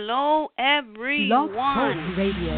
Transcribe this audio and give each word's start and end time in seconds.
Hello, 0.00 0.52
everyone. 0.58 2.14
Radio. 2.16 2.54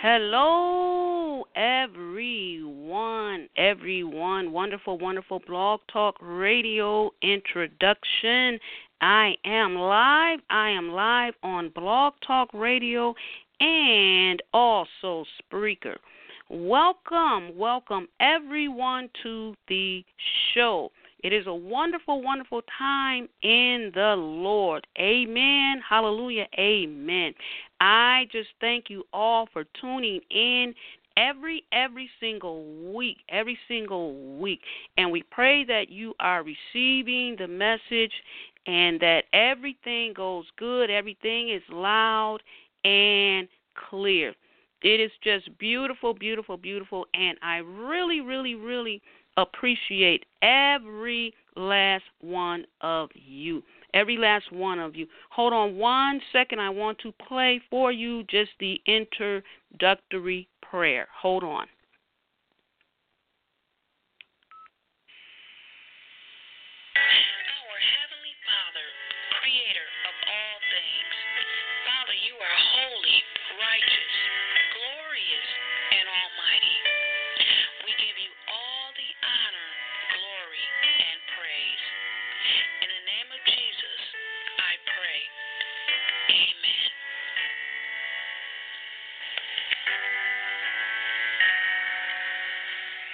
Hello, 0.00 1.42
everyone. 1.56 3.48
Everyone. 3.56 4.52
Wonderful, 4.52 4.96
wonderful 4.98 5.42
Blog 5.44 5.80
Talk 5.92 6.14
Radio 6.20 7.10
introduction. 7.20 8.60
I 9.00 9.34
am 9.44 9.74
live. 9.74 10.38
I 10.50 10.70
am 10.70 10.92
live 10.92 11.34
on 11.42 11.70
Blog 11.70 12.12
Talk 12.24 12.48
Radio 12.54 13.12
and 13.58 14.40
also 14.52 15.24
Spreaker. 15.42 15.96
Welcome, 16.48 17.58
welcome 17.58 18.06
everyone 18.20 19.10
to 19.24 19.56
the 19.66 20.04
show. 20.54 20.92
It 21.24 21.32
is 21.32 21.46
a 21.46 21.54
wonderful, 21.54 22.22
wonderful 22.22 22.60
time 22.78 23.30
in 23.42 23.90
the 23.94 24.14
Lord. 24.14 24.86
Amen. 24.98 25.80
Hallelujah. 25.88 26.46
Amen. 26.58 27.32
I 27.80 28.26
just 28.30 28.50
thank 28.60 28.90
you 28.90 29.04
all 29.10 29.48
for 29.50 29.64
tuning 29.80 30.20
in 30.30 30.74
every 31.16 31.64
every 31.72 32.10
single 32.18 32.64
week 32.92 33.18
every 33.28 33.56
single 33.68 34.36
week 34.36 34.60
and 34.96 35.12
we 35.12 35.22
pray 35.30 35.64
that 35.64 35.88
you 35.88 36.12
are 36.18 36.42
receiving 36.42 37.36
the 37.38 37.46
message 37.46 38.10
and 38.66 38.98
that 38.98 39.22
everything 39.32 40.12
goes 40.12 40.44
good 40.58 40.90
everything 40.90 41.50
is 41.50 41.62
loud 41.70 42.38
and 42.82 43.46
clear 43.88 44.34
it 44.82 44.98
is 44.98 45.12
just 45.22 45.56
beautiful 45.58 46.12
beautiful 46.12 46.56
beautiful 46.56 47.06
and 47.14 47.38
i 47.42 47.58
really 47.58 48.20
really 48.20 48.56
really 48.56 49.00
appreciate 49.36 50.24
every 50.42 51.34
last 51.56 52.04
one 52.20 52.66
of 52.80 53.10
you. 53.14 53.62
Every 53.92 54.16
last 54.16 54.50
one 54.50 54.78
of 54.78 54.96
you. 54.96 55.06
Hold 55.30 55.52
on 55.52 55.76
one 55.76 56.20
second. 56.32 56.60
I 56.60 56.70
want 56.70 56.98
to 56.98 57.12
play 57.28 57.60
for 57.70 57.92
you 57.92 58.24
just 58.24 58.50
the 58.58 58.80
introductory 58.86 60.48
prayer. 60.62 61.06
Hold 61.20 61.44
on. 61.44 61.66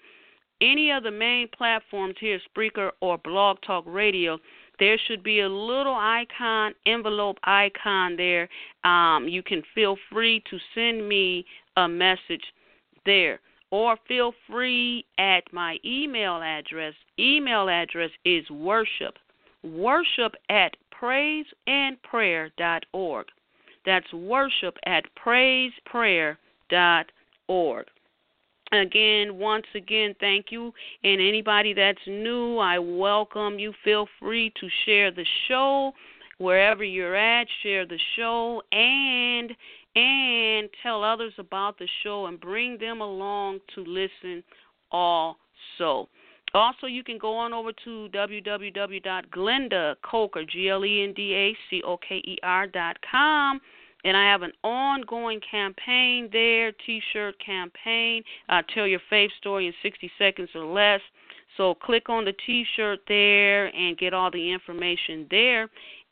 any 0.61 0.91
of 0.91 1.03
the 1.03 1.11
main 1.11 1.47
platforms 1.57 2.15
here 2.19 2.39
spreaker 2.55 2.91
or 3.01 3.17
blog 3.17 3.57
talk 3.65 3.83
radio 3.85 4.39
there 4.79 4.97
should 5.07 5.23
be 5.23 5.41
a 5.41 5.49
little 5.49 5.95
icon, 5.95 6.73
envelope 6.85 7.37
icon 7.43 8.15
there. 8.15 8.49
Um, 8.83 9.27
you 9.27 9.43
can 9.43 9.61
feel 9.75 9.97
free 10.11 10.41
to 10.49 10.57
send 10.73 11.07
me 11.07 11.45
a 11.77 11.87
message 11.87 12.43
there. 13.05 13.41
Or 13.71 13.97
feel 14.07 14.33
free 14.49 15.05
at 15.19 15.43
my 15.51 15.77
email 15.85 16.41
address. 16.41 16.93
Email 17.19 17.69
address 17.69 18.09
is 18.25 18.49
worship. 18.49 19.15
Worship 19.63 20.33
at 20.49 20.75
praiseandprayer.org. 21.01 23.25
That's 23.85 24.13
worship 24.13 24.77
at 24.85 25.05
praiseprayer.org. 25.25 27.85
Again, 28.71 29.39
once 29.39 29.65
again, 29.73 30.13
thank 30.19 30.51
you. 30.51 30.71
And 31.03 31.19
anybody 31.19 31.73
that's 31.73 31.97
new, 32.05 32.59
I 32.59 32.77
welcome 32.77 33.57
you. 33.57 33.73
Feel 33.83 34.07
free 34.19 34.53
to 34.59 34.69
share 34.85 35.09
the 35.11 35.25
show 35.47 35.91
wherever 36.37 36.83
you're 36.83 37.15
at. 37.15 37.47
Share 37.63 37.87
the 37.87 37.97
show 38.15 38.61
and 38.71 39.55
and 39.95 40.69
tell 40.83 41.03
others 41.03 41.33
about 41.39 41.79
the 41.79 41.87
show 42.03 42.27
and 42.27 42.39
bring 42.39 42.77
them 42.77 43.01
along 43.01 43.57
to 43.73 43.83
listen 43.83 44.43
also. 44.91 46.07
Also, 46.53 46.87
you 46.87 47.03
can 47.03 47.17
go 47.17 47.35
on 47.35 47.53
over 47.53 47.71
to 47.71 48.09
www.glendacoker, 48.13 50.49
G-L-E-N-D-A-C-O-K-E-R 50.49 52.67
dot 52.67 52.97
com 53.09 53.61
and 54.05 54.15
I 54.15 54.31
have 54.31 54.43
an 54.43 54.53
ongoing 54.63 55.41
campaign 55.51 56.29
there, 56.31 56.71
T-shirt 56.85 57.35
campaign. 57.43 58.23
Tell 58.73 58.87
your 58.87 59.01
faith 59.09 59.31
story 59.37 59.67
in 59.67 59.73
60 59.83 60.11
seconds 60.17 60.49
or 60.55 60.65
less. 60.65 61.01
So 61.57 61.75
click 61.75 62.09
on 62.09 62.25
the 62.25 62.33
T-shirt 62.45 62.99
there 63.07 63.67
and 63.75 63.97
get 63.97 64.13
all 64.13 64.31
the 64.31 64.51
information 64.51 65.27
there. 65.29 65.69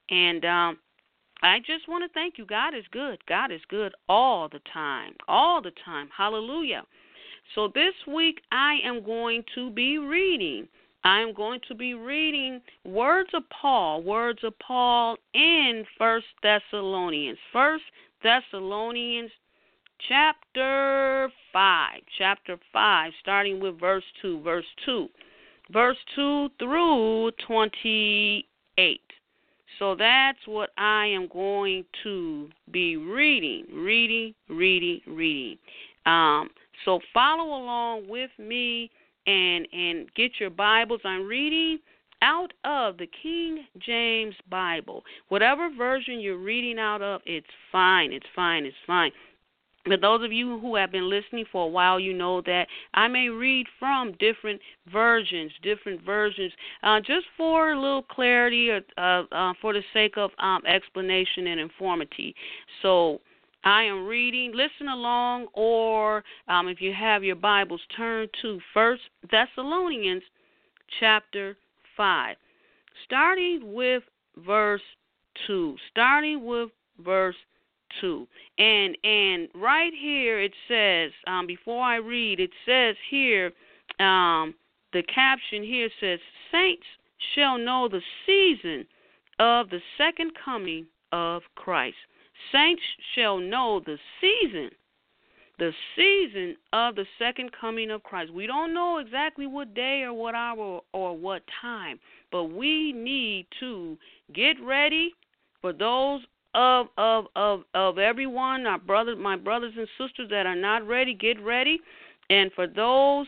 And 0.09 0.43
um, 0.43 0.77
I 1.41 1.59
just 1.59 1.87
want 1.87 2.03
to 2.03 2.13
thank 2.13 2.37
you. 2.37 2.45
God 2.45 2.75
is 2.75 2.83
good. 2.91 3.19
God 3.27 3.51
is 3.51 3.61
good 3.69 3.93
all 4.09 4.49
the 4.49 4.61
time. 4.73 5.13
All 5.27 5.61
the 5.61 5.71
time. 5.85 6.09
Hallelujah. 6.15 6.83
So 7.55 7.69
this 7.73 7.93
week 8.07 8.41
I 8.51 8.77
am 8.83 9.03
going 9.03 9.43
to 9.55 9.71
be 9.71 9.97
reading 9.97 10.67
I 11.07 11.21
am 11.21 11.33
going 11.33 11.61
to 11.69 11.73
be 11.73 11.93
reading 11.93 12.59
words 12.83 13.29
of 13.33 13.43
Paul, 13.49 14.03
words 14.03 14.39
of 14.43 14.53
Paul 14.59 15.15
in 15.33 15.85
First 15.97 16.25
Thessalonians. 16.43 17.37
First 17.53 17.85
Thessalonians 18.21 19.31
chapter 20.09 21.31
5, 21.53 22.01
chapter 22.17 22.57
5, 22.73 23.11
starting 23.21 23.61
with 23.61 23.79
verse 23.79 24.03
2, 24.21 24.41
verse 24.41 24.65
2, 24.85 25.07
verse 25.71 25.97
2 26.15 26.49
through 26.59 27.31
28. 27.47 29.01
So 29.79 29.95
that's 29.95 30.39
what 30.45 30.71
I 30.77 31.05
am 31.05 31.29
going 31.31 31.85
to 32.03 32.49
be 32.71 32.97
reading, 32.97 33.65
reading, 33.71 34.33
reading, 34.49 34.99
reading. 35.07 35.57
Um, 36.07 36.49
so 36.85 36.99
follow 37.13 37.61
along 37.61 38.07
with 38.07 38.31
me 38.39 38.89
and 39.27 39.67
and 39.71 40.11
get 40.15 40.31
your 40.39 40.49
Bibles. 40.49 41.01
I'm 41.03 41.27
reading 41.27 41.79
out 42.21 42.53
of 42.63 42.97
the 42.97 43.07
King 43.21 43.65
James 43.79 44.33
Bible. 44.49 45.03
Whatever 45.27 45.69
version 45.77 46.19
you're 46.19 46.37
reading 46.37 46.79
out 46.79 47.01
of, 47.01 47.21
it's 47.25 47.45
fine. 47.71 48.11
It's 48.11 48.25
fine. 48.35 48.65
It's 48.65 48.75
fine. 48.87 49.11
But 49.85 50.01
those 50.01 50.23
of 50.23 50.33
you 50.33 50.59
who 50.59 50.75
have 50.75 50.91
been 50.91 51.09
listening 51.09 51.45
for 51.51 51.65
a 51.65 51.69
while, 51.69 51.99
you 51.99 52.13
know 52.13 52.41
that 52.41 52.67
I 52.93 53.07
may 53.07 53.29
read 53.29 53.67
from 53.79 54.13
different 54.19 54.59
versions, 54.91 55.51
different 55.61 56.01
versions, 56.03 56.51
uh, 56.83 56.99
just 56.99 57.25
for 57.37 57.71
a 57.71 57.79
little 57.79 58.03
clarity 58.03 58.69
or 58.69 58.81
uh, 58.97 59.23
uh, 59.31 59.53
for 59.61 59.73
the 59.73 59.83
sake 59.93 60.17
of 60.17 60.31
um, 60.39 60.61
explanation 60.65 61.47
and 61.47 61.59
informity. 61.59 62.35
So 62.81 63.21
I 63.67 63.83
am 63.83 64.07
reading. 64.07 64.53
Listen 64.55 64.87
along, 64.87 65.47
or 65.51 66.23
um, 66.47 66.69
if 66.69 66.79
you 66.79 66.93
have 66.93 67.21
your 67.21 67.35
Bibles, 67.35 67.81
turn 67.97 68.29
to 68.41 68.61
First 68.73 69.01
Thessalonians 69.29 70.23
chapter 71.01 71.57
5. 71.97 72.37
Starting 73.03 73.73
with 73.73 74.03
verse 74.37 74.79
2. 75.47 75.75
Starting 75.91 76.45
with 76.45 76.69
verse 77.03 77.35
2. 77.99 78.25
And 78.57 78.97
and 79.03 79.49
right 79.53 79.91
here 79.93 80.39
it 80.39 80.53
says, 80.69 81.11
um, 81.27 81.45
before 81.45 81.83
I 81.83 81.97
read, 81.97 82.39
it 82.39 82.51
says 82.65 82.95
here, 83.09 83.51
um, 83.99 84.55
the 84.93 85.03
caption 85.13 85.61
here 85.61 85.89
says, 85.99 86.19
Saints 86.53 86.87
shall 87.35 87.57
know 87.57 87.89
the 87.89 88.01
season 88.25 88.85
of 89.39 89.69
the 89.69 89.81
second 89.97 90.31
coming 90.45 90.85
of 91.11 91.41
Christ. 91.55 91.97
Saints 92.51 92.81
shall 93.15 93.37
know 93.37 93.81
the 93.85 93.97
season, 94.21 94.69
the 95.59 95.71
season 95.95 96.55
of 96.73 96.95
the 96.95 97.05
second 97.17 97.51
coming 97.59 97.91
of 97.91 98.03
Christ. 98.03 98.31
We 98.31 98.47
don't 98.47 98.73
know 98.73 98.99
exactly 98.99 99.47
what 99.47 99.73
day 99.73 100.03
or 100.03 100.13
what 100.13 100.35
hour 100.35 100.81
or 100.93 101.17
what 101.17 101.41
time, 101.61 101.99
but 102.31 102.45
we 102.45 102.93
need 102.93 103.47
to 103.59 103.97
get 104.33 104.55
ready 104.63 105.13
for 105.61 105.73
those 105.73 106.21
of 106.53 106.87
of 106.97 107.25
of 107.35 107.63
of 107.73 107.97
everyone, 107.97 108.65
our 108.65 108.79
brothers, 108.79 109.17
my 109.19 109.35
brothers 109.35 109.73
and 109.77 109.87
sisters 109.97 110.29
that 110.29 110.45
are 110.45 110.55
not 110.55 110.87
ready, 110.87 111.13
get 111.13 111.41
ready. 111.41 111.79
And 112.29 112.51
for 112.53 112.67
those 112.67 113.27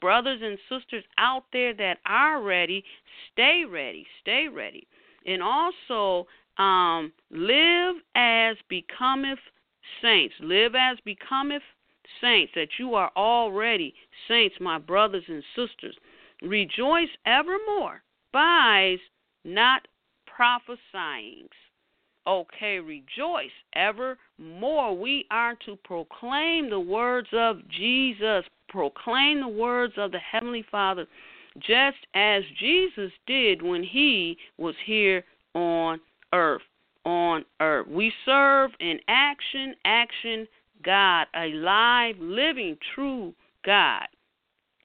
brothers 0.00 0.40
and 0.42 0.58
sisters 0.68 1.04
out 1.18 1.44
there 1.52 1.74
that 1.74 1.98
are 2.06 2.42
ready, 2.42 2.84
stay 3.32 3.64
ready, 3.68 4.06
stay 4.22 4.48
ready. 4.48 4.86
And 5.26 5.42
also 5.42 6.26
um, 6.58 7.12
live 7.30 7.96
as 8.14 8.56
becometh 8.68 9.38
saints. 10.02 10.34
Live 10.40 10.74
as 10.74 10.98
becometh 11.04 11.62
saints, 12.20 12.52
that 12.54 12.68
you 12.78 12.94
are 12.94 13.10
already 13.16 13.94
saints, 14.28 14.56
my 14.60 14.78
brothers 14.78 15.24
and 15.28 15.42
sisters. 15.54 15.96
Rejoice 16.42 17.08
evermore, 17.24 18.02
buys 18.32 18.98
not 19.44 19.86
prophesying. 20.26 21.48
Okay, 22.26 22.80
rejoice 22.80 23.50
evermore. 23.74 24.96
We 24.98 25.26
are 25.30 25.56
to 25.64 25.76
proclaim 25.84 26.68
the 26.68 26.80
words 26.80 27.28
of 27.32 27.58
Jesus, 27.68 28.44
proclaim 28.68 29.40
the 29.40 29.48
words 29.48 29.94
of 29.96 30.10
the 30.10 30.18
Heavenly 30.18 30.64
Father, 30.70 31.06
just 31.58 31.98
as 32.14 32.42
Jesus 32.58 33.12
did 33.26 33.62
when 33.62 33.82
he 33.82 34.36
was 34.58 34.74
here 34.84 35.24
on 35.54 36.00
earth. 36.32 36.62
On 37.04 37.44
earth. 37.60 37.86
We 37.86 38.12
serve 38.24 38.72
in 38.80 38.98
action, 39.06 39.76
action 39.84 40.48
God, 40.84 41.26
a 41.34 41.48
live, 41.52 42.16
living, 42.18 42.76
true 42.94 43.34
God. 43.64 44.06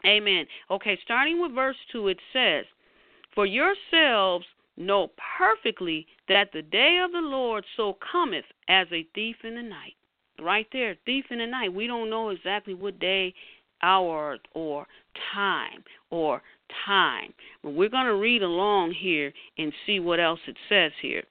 Amen. 0.05 0.45
Okay, 0.69 0.97
starting 1.03 1.41
with 1.41 1.53
verse 1.53 1.75
2, 1.91 2.07
it 2.09 2.19
says, 2.33 2.65
For 3.35 3.45
yourselves 3.45 4.45
know 4.77 5.11
perfectly 5.37 6.07
that 6.27 6.49
the 6.53 6.63
day 6.63 6.99
of 7.03 7.11
the 7.11 7.19
Lord 7.19 7.63
so 7.77 7.97
cometh 8.11 8.45
as 8.67 8.87
a 8.91 9.05
thief 9.13 9.35
in 9.43 9.55
the 9.55 9.61
night. 9.61 9.93
Right 10.39 10.67
there, 10.71 10.95
thief 11.05 11.25
in 11.29 11.37
the 11.37 11.45
night. 11.45 11.73
We 11.73 11.85
don't 11.85 12.09
know 12.09 12.29
exactly 12.29 12.73
what 12.73 12.99
day, 12.99 13.33
hour, 13.83 14.39
or 14.53 14.87
time, 15.33 15.83
or 16.09 16.41
time. 16.85 17.33
But 17.63 17.71
we're 17.71 17.89
going 17.89 18.05
to 18.05 18.15
read 18.15 18.43
along 18.43 18.93
here 18.99 19.33
and 19.57 19.73
see 19.85 19.99
what 19.99 20.19
else 20.19 20.39
it 20.47 20.57
says 20.69 20.91
here. 21.01 21.23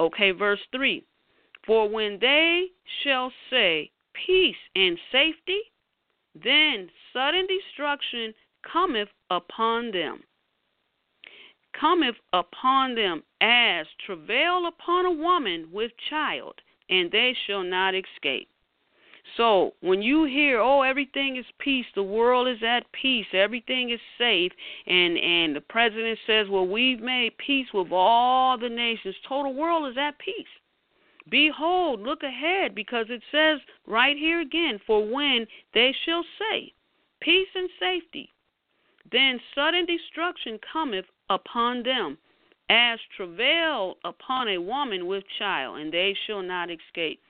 Okay, 0.00 0.30
verse 0.32 0.60
3 0.74 1.04
For 1.66 1.88
when 1.88 2.18
they 2.20 2.66
shall 3.02 3.32
say, 3.50 3.90
Peace 4.26 4.56
and 4.76 4.98
safety, 5.10 5.60
then 6.34 6.88
sudden 7.12 7.46
destruction 7.46 8.32
cometh 8.72 9.08
upon 9.30 9.90
them. 9.90 10.22
Cometh 11.78 12.16
upon 12.32 12.94
them 12.94 13.22
as 13.40 13.86
travail 14.06 14.66
upon 14.66 15.06
a 15.06 15.10
woman 15.10 15.68
with 15.72 15.90
child, 16.08 16.54
and 16.88 17.10
they 17.10 17.34
shall 17.46 17.64
not 17.64 17.94
escape. 17.94 18.48
So 19.36 19.72
when 19.80 20.02
you 20.02 20.24
hear, 20.24 20.60
oh, 20.60 20.82
everything 20.82 21.36
is 21.36 21.46
peace, 21.58 21.86
the 21.94 22.02
world 22.02 22.46
is 22.46 22.62
at 22.62 22.84
peace, 22.92 23.26
everything 23.32 23.90
is 23.90 24.00
safe, 24.18 24.52
and 24.86 25.18
and 25.18 25.56
the 25.56 25.62
president 25.62 26.18
says, 26.26 26.46
well, 26.48 26.66
we've 26.66 27.00
made 27.00 27.36
peace 27.38 27.66
with 27.72 27.90
all 27.90 28.58
the 28.58 28.68
nations, 28.68 29.14
total 29.28 29.54
world 29.54 29.90
is 29.90 29.96
at 29.98 30.18
peace. 30.18 30.46
Behold, 31.30 32.00
look 32.00 32.22
ahead, 32.22 32.74
because 32.74 33.06
it 33.08 33.22
says 33.32 33.58
right 33.86 34.16
here 34.16 34.40
again, 34.40 34.78
for 34.86 35.10
when 35.10 35.46
they 35.72 35.94
shall 36.04 36.22
say, 36.38 36.72
peace 37.20 37.48
and 37.54 37.70
safety, 37.80 38.28
then 39.10 39.40
sudden 39.54 39.86
destruction 39.86 40.58
cometh 40.70 41.06
upon 41.30 41.82
them, 41.82 42.18
as 42.68 42.98
travail 43.16 43.96
upon 44.04 44.48
a 44.48 44.58
woman 44.58 45.06
with 45.06 45.24
child, 45.38 45.78
and 45.78 45.92
they 45.92 46.14
shall 46.26 46.42
not 46.42 46.68
escape. 46.70 47.20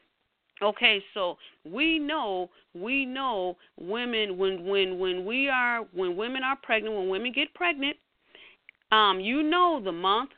Okay, 0.63 1.03
so 1.15 1.37
we 1.65 1.99
know 1.99 2.49
we 2.75 3.05
know 3.05 3.57
women 3.79 4.39
when 4.39 4.67
when 4.67 4.99
when 4.99 5.25
we 5.25 5.49
are 5.49 5.81
when 5.93 6.17
women 6.17 6.43
are 6.45 6.57
pregnant, 6.63 6.95
when 6.97 7.09
women 7.09 7.33
get 7.33 7.53
pregnant, 7.55 7.97
um, 8.93 9.21
you 9.21 9.43
know 9.43 9.81
the 9.85 9.93
month 9.93 10.31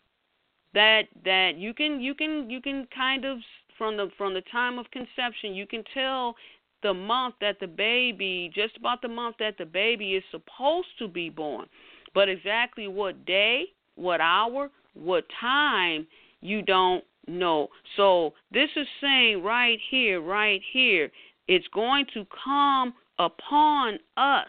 that 0.75 1.03
that 1.25 1.57
you 1.57 1.75
can 1.75 2.01
you 2.01 2.15
can 2.15 2.49
you 2.49 2.61
can 2.61 2.87
kind 2.95 3.25
of 3.25 3.39
from 3.77 3.97
the 3.97 4.09
from 4.17 4.33
the 4.33 4.43
time 4.53 4.79
of 4.79 4.87
conception 4.91 5.55
you 5.55 5.67
can 5.67 5.85
tell 5.93 6.35
the 6.83 6.95
month 6.95 7.35
that 7.41 7.59
the 7.61 7.67
baby 7.67 8.51
just 8.55 8.77
about 8.77 9.03
the 9.03 9.09
month 9.09 9.37
that 9.39 9.59
the 9.59 9.65
baby 9.65 10.15
is 10.15 10.23
supposed 10.31 10.89
to 10.99 11.09
be 11.09 11.29
born. 11.29 11.67
But 12.15 12.29
exactly 12.29 12.89
what 12.89 13.27
day 13.27 13.65
what 13.97 14.21
hour 14.21 14.71
what 14.95 15.25
time 15.41 16.07
you 16.41 16.63
don't 16.63 17.05
no. 17.27 17.69
So 17.97 18.35
this 18.53 18.71
is 18.77 18.87
saying 19.01 19.43
right 19.43 19.79
here, 19.91 20.21
right 20.21 20.61
here, 20.73 21.11
it's 21.49 21.67
going 21.69 22.07
to 22.15 22.27
come 22.45 22.95
upon 23.19 23.99
us 24.17 24.49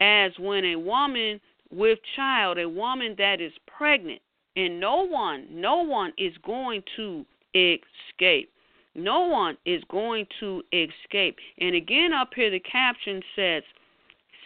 as 0.00 0.32
when 0.38 0.64
a 0.64 0.76
woman 0.76 1.40
with 1.70 1.98
child, 2.16 2.58
a 2.58 2.68
woman 2.68 3.14
that 3.18 3.40
is 3.40 3.52
pregnant, 3.66 4.20
and 4.56 4.80
no 4.80 5.06
one, 5.06 5.46
no 5.50 5.82
one 5.82 6.12
is 6.18 6.32
going 6.44 6.82
to 6.96 7.24
escape. 7.54 8.50
No 8.94 9.26
one 9.26 9.56
is 9.64 9.82
going 9.88 10.26
to 10.40 10.62
escape. 10.72 11.36
And 11.58 11.76
again, 11.76 12.12
up 12.12 12.30
here, 12.34 12.50
the 12.50 12.60
caption 12.60 13.22
says, 13.36 13.62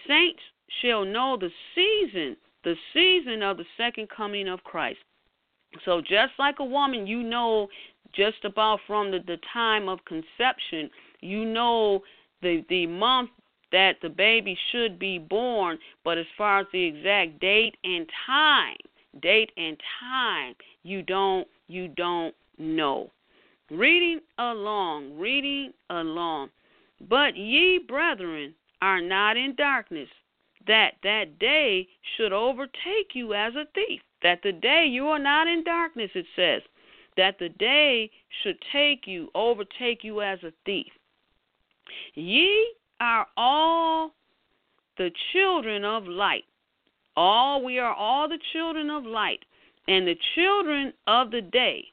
Saints 0.06 0.42
shall 0.82 1.04
know 1.04 1.38
the 1.40 1.50
season, 1.74 2.36
the 2.62 2.74
season 2.92 3.42
of 3.42 3.56
the 3.56 3.64
second 3.76 4.08
coming 4.10 4.48
of 4.48 4.62
Christ. 4.64 4.98
So 5.84 6.00
just 6.00 6.32
like 6.38 6.56
a 6.60 6.64
woman, 6.64 7.06
you 7.06 7.22
know 7.22 7.68
just 8.14 8.44
about 8.44 8.80
from 8.86 9.10
the, 9.10 9.18
the 9.26 9.38
time 9.52 9.88
of 9.88 9.98
conception, 10.04 10.90
you 11.20 11.44
know 11.44 12.02
the 12.42 12.64
the 12.68 12.86
month 12.86 13.30
that 13.72 13.96
the 14.02 14.08
baby 14.08 14.56
should 14.70 14.98
be 14.98 15.18
born, 15.18 15.78
but 16.04 16.16
as 16.16 16.26
far 16.38 16.60
as 16.60 16.66
the 16.72 16.84
exact 16.84 17.40
date 17.40 17.76
and 17.82 18.08
time, 18.26 18.76
date 19.20 19.50
and 19.56 19.76
time, 20.00 20.54
you 20.82 21.02
don't 21.02 21.48
you 21.66 21.88
don't 21.88 22.34
know. 22.58 23.10
Reading 23.70 24.20
along, 24.38 25.18
reading 25.18 25.72
along. 25.90 26.50
But 27.08 27.36
ye 27.36 27.80
brethren 27.86 28.54
are 28.80 29.00
not 29.00 29.36
in 29.36 29.54
darkness, 29.56 30.08
that 30.66 30.92
that 31.02 31.38
day 31.38 31.88
should 32.16 32.32
overtake 32.32 33.14
you 33.14 33.34
as 33.34 33.54
a 33.54 33.66
thief 33.74 34.00
that 34.24 34.40
the 34.42 34.52
day 34.52 34.86
you 34.90 35.06
are 35.06 35.18
not 35.20 35.46
in 35.46 35.62
darkness, 35.62 36.10
it 36.14 36.26
says, 36.34 36.62
that 37.16 37.38
the 37.38 37.50
day 37.50 38.10
should 38.42 38.56
take 38.72 39.06
you, 39.06 39.28
overtake 39.36 40.02
you 40.02 40.20
as 40.20 40.42
a 40.42 40.52
thief. 40.66 40.90
Ye 42.14 42.74
are 43.00 43.26
all 43.36 44.10
the 44.98 45.10
children 45.32 45.84
of 45.84 46.08
light. 46.08 46.44
All 47.16 47.62
we 47.62 47.78
are 47.78 47.94
all 47.94 48.28
the 48.28 48.40
children 48.52 48.90
of 48.90 49.04
light 49.04 49.44
and 49.86 50.08
the 50.08 50.16
children 50.34 50.92
of 51.06 51.30
the 51.30 51.42
day. 51.42 51.84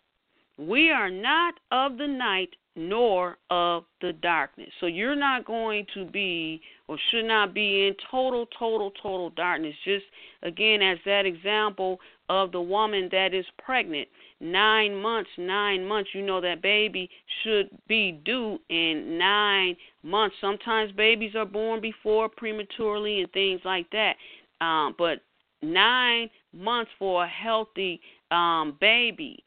We 0.58 0.90
are 0.90 1.12
not 1.12 1.56
of 1.72 1.98
the 1.98 2.08
night 2.08 2.56
nor 2.76 3.38
of 3.50 3.84
the 4.00 4.14
darkness. 4.14 4.70
So 4.80 4.86
you're 4.86 5.16
not 5.16 5.46
going 5.46 5.86
to 5.94 6.06
be 6.06 6.62
or 6.88 6.98
should 7.10 7.26
not 7.26 7.54
be 7.54 7.88
in 7.88 7.96
total, 8.10 8.48
total, 8.58 8.92
total 9.02 9.30
darkness. 9.32 9.76
Just 9.84 10.06
again, 10.44 10.82
as 10.82 10.98
that 11.06 11.26
example 11.26 12.00
of 12.30 12.52
the 12.52 12.62
woman 12.62 13.10
that 13.12 13.34
is 13.34 13.46
pregnant. 13.64 14.08
Nine 14.40 14.96
months, 14.96 15.30
nine 15.38 15.86
months, 15.86 16.12
you 16.14 16.22
know 16.22 16.42
that 16.42 16.62
baby 16.62 17.10
should 17.44 17.70
be 17.88 18.14
due 18.24 18.58
in 18.70 19.18
nine 19.18 19.76
months. 20.02 20.36
Sometimes 20.40 20.92
babies 20.94 21.36
are 21.36 21.46
born 21.46 21.82
before 21.82 22.30
prematurely 22.30 23.22
and 23.22 23.32
things 23.34 23.62
like 23.66 23.86
that. 23.92 24.16
Um, 24.66 24.96
but 24.98 25.22
nine 25.62 26.30
months 26.54 26.92
for 26.98 27.26
a 27.26 27.28
healthy 27.28 28.00
um, 28.32 28.78
baby. 28.80 29.44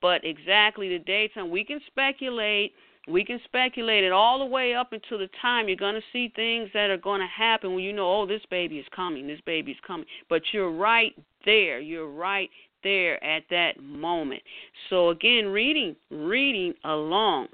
But 0.00 0.24
exactly 0.24 0.88
the 0.88 0.98
daytime, 0.98 1.50
we 1.50 1.64
can 1.64 1.80
speculate 1.86 2.72
We 3.08 3.24
can 3.24 3.40
speculate 3.44 4.04
it 4.04 4.12
all 4.12 4.38
the 4.38 4.44
way 4.44 4.74
up 4.74 4.92
until 4.92 5.18
the 5.18 5.30
time 5.40 5.66
you're 5.66 5.78
going 5.78 5.94
to 5.94 6.02
see 6.12 6.30
things 6.36 6.68
that 6.74 6.90
are 6.90 6.98
going 6.98 7.20
to 7.20 7.26
happen 7.26 7.72
when 7.72 7.82
you 7.82 7.92
know, 7.92 8.20
oh, 8.20 8.26
this 8.26 8.42
baby 8.50 8.78
is 8.78 8.86
coming, 8.94 9.26
this 9.26 9.40
baby 9.46 9.72
is 9.72 9.78
coming. 9.86 10.06
But 10.28 10.42
you're 10.52 10.70
right 10.70 11.14
there. 11.46 11.80
You're 11.80 12.10
right 12.10 12.50
there 12.82 13.22
at 13.24 13.44
that 13.48 13.82
moment. 13.82 14.42
So 14.90 15.08
again, 15.08 15.46
reading, 15.46 15.96
reading 16.10 16.74
along. 16.84 17.48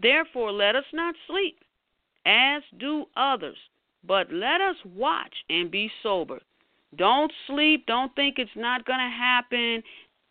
Therefore, 0.00 0.52
let 0.52 0.76
us 0.76 0.84
not 0.92 1.14
sleep, 1.26 1.56
as 2.26 2.62
do 2.78 3.06
others, 3.16 3.56
but 4.06 4.30
let 4.30 4.60
us 4.60 4.76
watch 4.94 5.34
and 5.48 5.70
be 5.70 5.90
sober. 6.02 6.40
Don't 6.96 7.32
sleep. 7.46 7.86
Don't 7.86 8.14
think 8.14 8.38
it's 8.38 8.50
not 8.54 8.84
going 8.84 8.98
to 8.98 9.16
happen. 9.16 9.82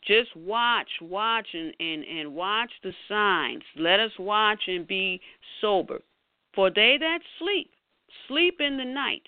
Just 0.06 0.36
watch, 0.36 0.90
watch, 1.02 1.48
and, 1.54 1.74
and, 1.80 2.04
and 2.04 2.34
watch 2.34 2.72
the 2.84 2.94
signs. 3.08 3.64
Let 3.76 4.00
us 4.00 4.12
watch 4.18 4.62
and 4.68 4.88
be 4.88 5.20
sober. 5.62 6.02
For 6.54 6.70
they 6.70 6.98
that 7.00 7.20
sleep, 7.38 7.72
sleep 8.28 8.60
in 8.60 8.78
the 8.78 8.86
night, 8.86 9.24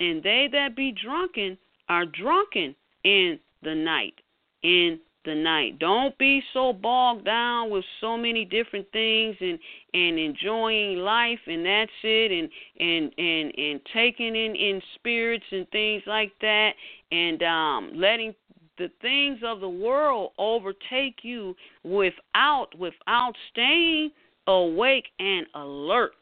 and 0.00 0.22
they 0.22 0.48
that 0.52 0.74
be 0.74 0.92
drunken 0.92 1.56
are 1.88 2.06
drunken 2.06 2.74
in 3.04 3.38
the 3.62 3.74
night. 3.74 4.14
In 4.62 4.98
the 5.24 5.34
night. 5.34 5.78
Don't 5.78 6.16
be 6.18 6.42
so 6.52 6.72
bogged 6.72 7.24
down 7.24 7.70
with 7.70 7.84
so 8.00 8.16
many 8.16 8.44
different 8.44 8.86
things 8.92 9.36
and 9.40 9.58
and 9.94 10.18
enjoying 10.18 10.98
life 10.98 11.38
and 11.46 11.64
that's 11.64 11.90
it 12.02 12.30
and 12.30 12.48
and 12.80 13.12
and 13.18 13.58
and 13.58 13.80
taking 13.92 14.36
in 14.36 14.54
in 14.54 14.82
spirits 14.94 15.44
and 15.50 15.68
things 15.70 16.02
like 16.06 16.32
that 16.40 16.72
and 17.10 17.42
um 17.42 17.92
letting 17.94 18.34
the 18.78 18.90
things 19.00 19.38
of 19.44 19.60
the 19.60 19.68
world 19.68 20.32
overtake 20.38 21.18
you 21.22 21.54
without 21.82 22.68
without 22.78 23.34
staying 23.50 24.10
awake 24.46 25.06
and 25.18 25.46
alert. 25.54 26.12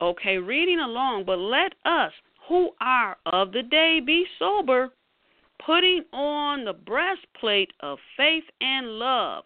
Okay, 0.00 0.38
reading 0.38 0.80
along, 0.80 1.24
but 1.24 1.38
let 1.38 1.74
us 1.84 2.12
who 2.48 2.70
are 2.80 3.16
of 3.26 3.52
the 3.52 3.62
day 3.62 4.00
be 4.04 4.24
sober, 4.38 4.90
putting 5.64 6.04
on 6.12 6.64
the 6.64 6.72
breastplate 6.72 7.70
of 7.80 7.98
faith 8.16 8.44
and 8.60 8.98
love, 8.98 9.44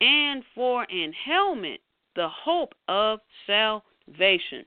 and 0.00 0.42
for 0.54 0.86
an 0.90 1.12
helmet 1.24 1.80
the 2.16 2.28
hope 2.28 2.74
of 2.88 3.20
salvation. 3.46 4.64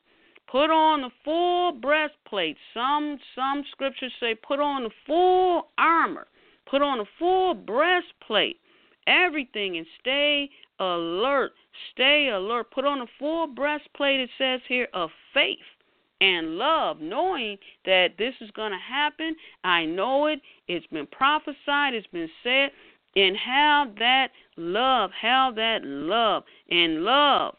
Put 0.49 0.69
on 0.69 1.01
the 1.01 1.09
full 1.25 1.73
breastplate. 1.73 2.57
Some 2.73 3.19
some 3.35 3.63
scriptures 3.71 4.13
say 4.19 4.33
put 4.33 4.59
on 4.59 4.83
the 4.83 4.89
full 5.05 5.67
armor 5.77 6.27
Put 6.69 6.81
on 6.81 6.99
a 6.99 7.05
full 7.17 7.53
breastplate, 7.53 8.59
everything, 9.07 9.77
and 9.77 9.87
stay 9.99 10.49
alert. 10.79 11.53
Stay 11.93 12.29
alert. 12.29 12.71
Put 12.71 12.85
on 12.85 13.01
a 13.01 13.07
full 13.19 13.47
breastplate, 13.47 14.19
it 14.19 14.29
says 14.37 14.61
here, 14.67 14.87
of 14.93 15.09
faith 15.33 15.59
and 16.19 16.57
love, 16.57 16.99
knowing 16.99 17.57
that 17.85 18.17
this 18.17 18.33
is 18.41 18.49
going 18.51 18.71
to 18.71 18.77
happen. 18.77 19.35
I 19.63 19.85
know 19.85 20.27
it. 20.27 20.41
It's 20.67 20.87
been 20.87 21.07
prophesied, 21.07 21.93
it's 21.93 22.07
been 22.07 22.29
said. 22.43 22.71
And 23.15 23.35
have 23.37 23.95
that 23.95 24.29
love, 24.57 25.11
have 25.19 25.55
that 25.55 25.83
love, 25.83 26.43
and 26.69 27.03
love. 27.03 27.55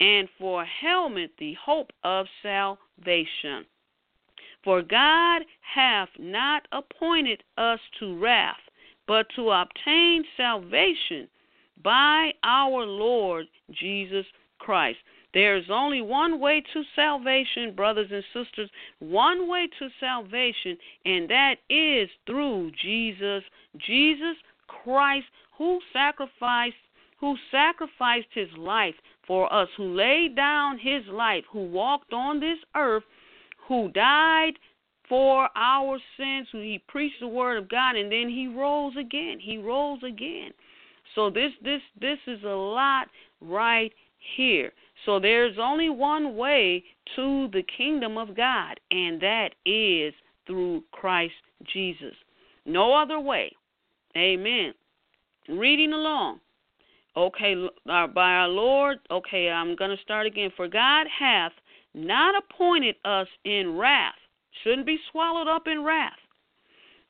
And 0.00 0.28
for 0.38 0.64
helmet, 0.64 1.32
the 1.38 1.54
hope 1.54 1.90
of 2.04 2.26
salvation. 2.42 3.64
For 4.68 4.82
God 4.82 5.46
hath 5.74 6.10
not 6.18 6.68
appointed 6.72 7.42
us 7.56 7.80
to 8.00 8.18
wrath, 8.18 8.60
but 9.06 9.26
to 9.34 9.48
obtain 9.50 10.24
salvation 10.36 11.26
by 11.82 12.32
our 12.44 12.84
Lord 12.84 13.46
Jesus 13.70 14.26
Christ. 14.58 14.98
There 15.32 15.56
is 15.56 15.70
only 15.70 16.02
one 16.02 16.38
way 16.38 16.62
to 16.74 16.82
salvation, 16.94 17.74
brothers 17.74 18.10
and 18.12 18.22
sisters, 18.34 18.68
one 18.98 19.48
way 19.48 19.70
to 19.78 19.88
salvation, 20.00 20.76
and 21.06 21.30
that 21.30 21.54
is 21.70 22.10
through 22.26 22.72
Jesus, 22.72 23.44
Jesus 23.78 24.36
Christ, 24.66 25.28
who 25.56 25.80
sacrificed 25.94 26.76
who 27.20 27.36
sacrificed 27.50 28.28
his 28.34 28.50
life 28.58 28.94
for 29.26 29.50
us, 29.50 29.68
who 29.78 29.94
laid 29.94 30.36
down 30.36 30.78
his 30.78 31.06
life, 31.06 31.44
who 31.50 31.64
walked 31.64 32.12
on 32.12 32.38
this 32.38 32.58
earth 32.76 33.02
who 33.68 33.90
died 33.92 34.54
for 35.08 35.48
our 35.56 35.98
sins, 36.16 36.48
who 36.52 36.60
he 36.60 36.82
preached 36.88 37.20
the 37.20 37.28
word 37.28 37.58
of 37.58 37.68
God, 37.68 37.96
and 37.96 38.10
then 38.10 38.28
he 38.28 38.48
rose 38.48 38.94
again. 38.98 39.38
He 39.40 39.58
rose 39.58 40.00
again. 40.02 40.50
So 41.14 41.30
this 41.30 41.52
this 41.62 41.80
this 42.00 42.18
is 42.26 42.42
a 42.44 42.48
lot 42.48 43.08
right 43.40 43.92
here. 44.36 44.72
So 45.06 45.18
there's 45.20 45.56
only 45.58 45.88
one 45.88 46.36
way 46.36 46.84
to 47.16 47.48
the 47.52 47.62
kingdom 47.76 48.18
of 48.18 48.36
God, 48.36 48.78
and 48.90 49.20
that 49.20 49.50
is 49.64 50.12
through 50.46 50.82
Christ 50.92 51.34
Jesus. 51.72 52.14
No 52.66 52.94
other 52.94 53.20
way. 53.20 53.52
Amen. 54.16 54.74
Reading 55.48 55.92
along. 55.92 56.40
Okay, 57.16 57.54
uh, 57.90 58.06
by 58.06 58.30
our 58.32 58.48
Lord. 58.48 58.98
Okay, 59.10 59.48
I'm 59.48 59.74
going 59.74 59.90
to 59.90 60.02
start 60.02 60.26
again. 60.26 60.50
For 60.56 60.68
God 60.68 61.06
hath 61.18 61.52
not 61.98 62.34
appointed 62.36 62.96
us 63.04 63.28
in 63.44 63.76
wrath, 63.76 64.14
shouldn't 64.62 64.86
be 64.86 64.98
swallowed 65.10 65.48
up 65.48 65.66
in 65.66 65.84
wrath, 65.84 66.18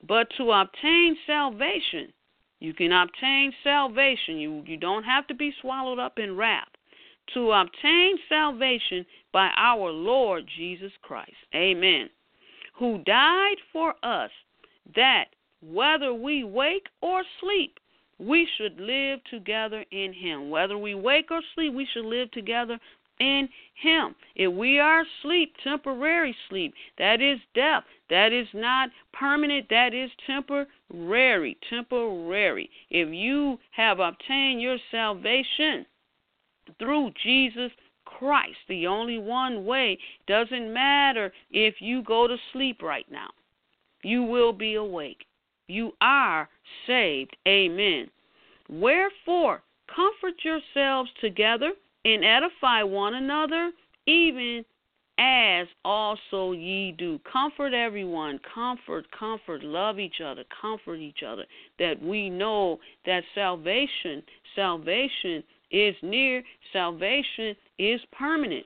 but 0.06 0.28
to 0.36 0.50
obtain 0.50 1.16
salvation. 1.26 2.12
You 2.60 2.74
can 2.74 2.92
obtain 2.92 3.52
salvation. 3.62 4.38
You, 4.38 4.62
you 4.66 4.76
don't 4.76 5.04
have 5.04 5.26
to 5.28 5.34
be 5.34 5.52
swallowed 5.60 5.98
up 5.98 6.18
in 6.18 6.36
wrath. 6.36 6.68
To 7.34 7.52
obtain 7.52 8.16
salvation 8.28 9.04
by 9.32 9.50
our 9.56 9.90
Lord 9.90 10.44
Jesus 10.56 10.92
Christ. 11.02 11.36
Amen. 11.54 12.08
Who 12.78 12.98
died 13.04 13.56
for 13.72 13.94
us, 14.02 14.30
that 14.96 15.26
whether 15.60 16.14
we 16.14 16.44
wake 16.44 16.86
or 17.02 17.22
sleep, 17.40 17.78
we 18.18 18.48
should 18.56 18.80
live 18.80 19.20
together 19.30 19.84
in 19.92 20.12
Him. 20.12 20.50
Whether 20.50 20.78
we 20.78 20.94
wake 20.94 21.30
or 21.30 21.40
sleep, 21.54 21.74
we 21.74 21.86
should 21.92 22.04
live 22.04 22.30
together 22.32 22.78
in 23.20 23.48
him. 23.82 24.14
If 24.34 24.52
we 24.52 24.78
are 24.78 25.02
asleep, 25.02 25.54
temporary 25.62 26.34
sleep, 26.48 26.74
that 26.98 27.20
is 27.20 27.38
death. 27.54 27.84
That 28.10 28.32
is 28.32 28.48
not 28.54 28.90
permanent, 29.12 29.66
that 29.70 29.94
is 29.94 30.10
temporary. 30.26 31.58
Temporary. 31.68 32.70
If 32.90 33.08
you 33.12 33.58
have 33.72 34.00
obtained 34.00 34.60
your 34.60 34.78
salvation 34.90 35.86
through 36.78 37.12
Jesus 37.22 37.70
Christ, 38.04 38.56
the 38.68 38.86
only 38.86 39.18
one 39.18 39.64
way, 39.64 39.98
doesn't 40.26 40.72
matter 40.72 41.32
if 41.50 41.76
you 41.80 42.02
go 42.02 42.26
to 42.26 42.36
sleep 42.52 42.82
right 42.82 43.06
now. 43.10 43.28
You 44.02 44.22
will 44.22 44.52
be 44.52 44.74
awake. 44.74 45.26
You 45.66 45.92
are 46.00 46.48
saved. 46.86 47.36
Amen. 47.46 48.10
Wherefore, 48.68 49.62
comfort 49.94 50.34
yourselves 50.42 51.10
together 51.20 51.72
and 52.04 52.24
edify 52.24 52.82
one 52.82 53.14
another, 53.14 53.70
even 54.06 54.64
as 55.18 55.66
also 55.84 56.52
ye 56.52 56.92
do. 56.92 57.20
Comfort 57.30 57.74
everyone, 57.74 58.38
comfort, 58.54 59.06
comfort, 59.16 59.64
love 59.64 59.98
each 59.98 60.20
other, 60.24 60.44
comfort 60.60 60.96
each 60.96 61.22
other, 61.26 61.44
that 61.78 62.00
we 62.00 62.30
know 62.30 62.78
that 63.04 63.24
salvation, 63.34 64.22
salvation 64.54 65.42
is 65.70 65.94
near, 66.02 66.42
salvation 66.72 67.54
is 67.78 68.00
permanent. 68.16 68.64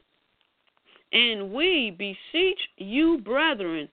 And 1.13 1.53
we 1.53 1.95
beseech 1.99 2.61
you, 2.77 3.19
brethren, 3.19 3.89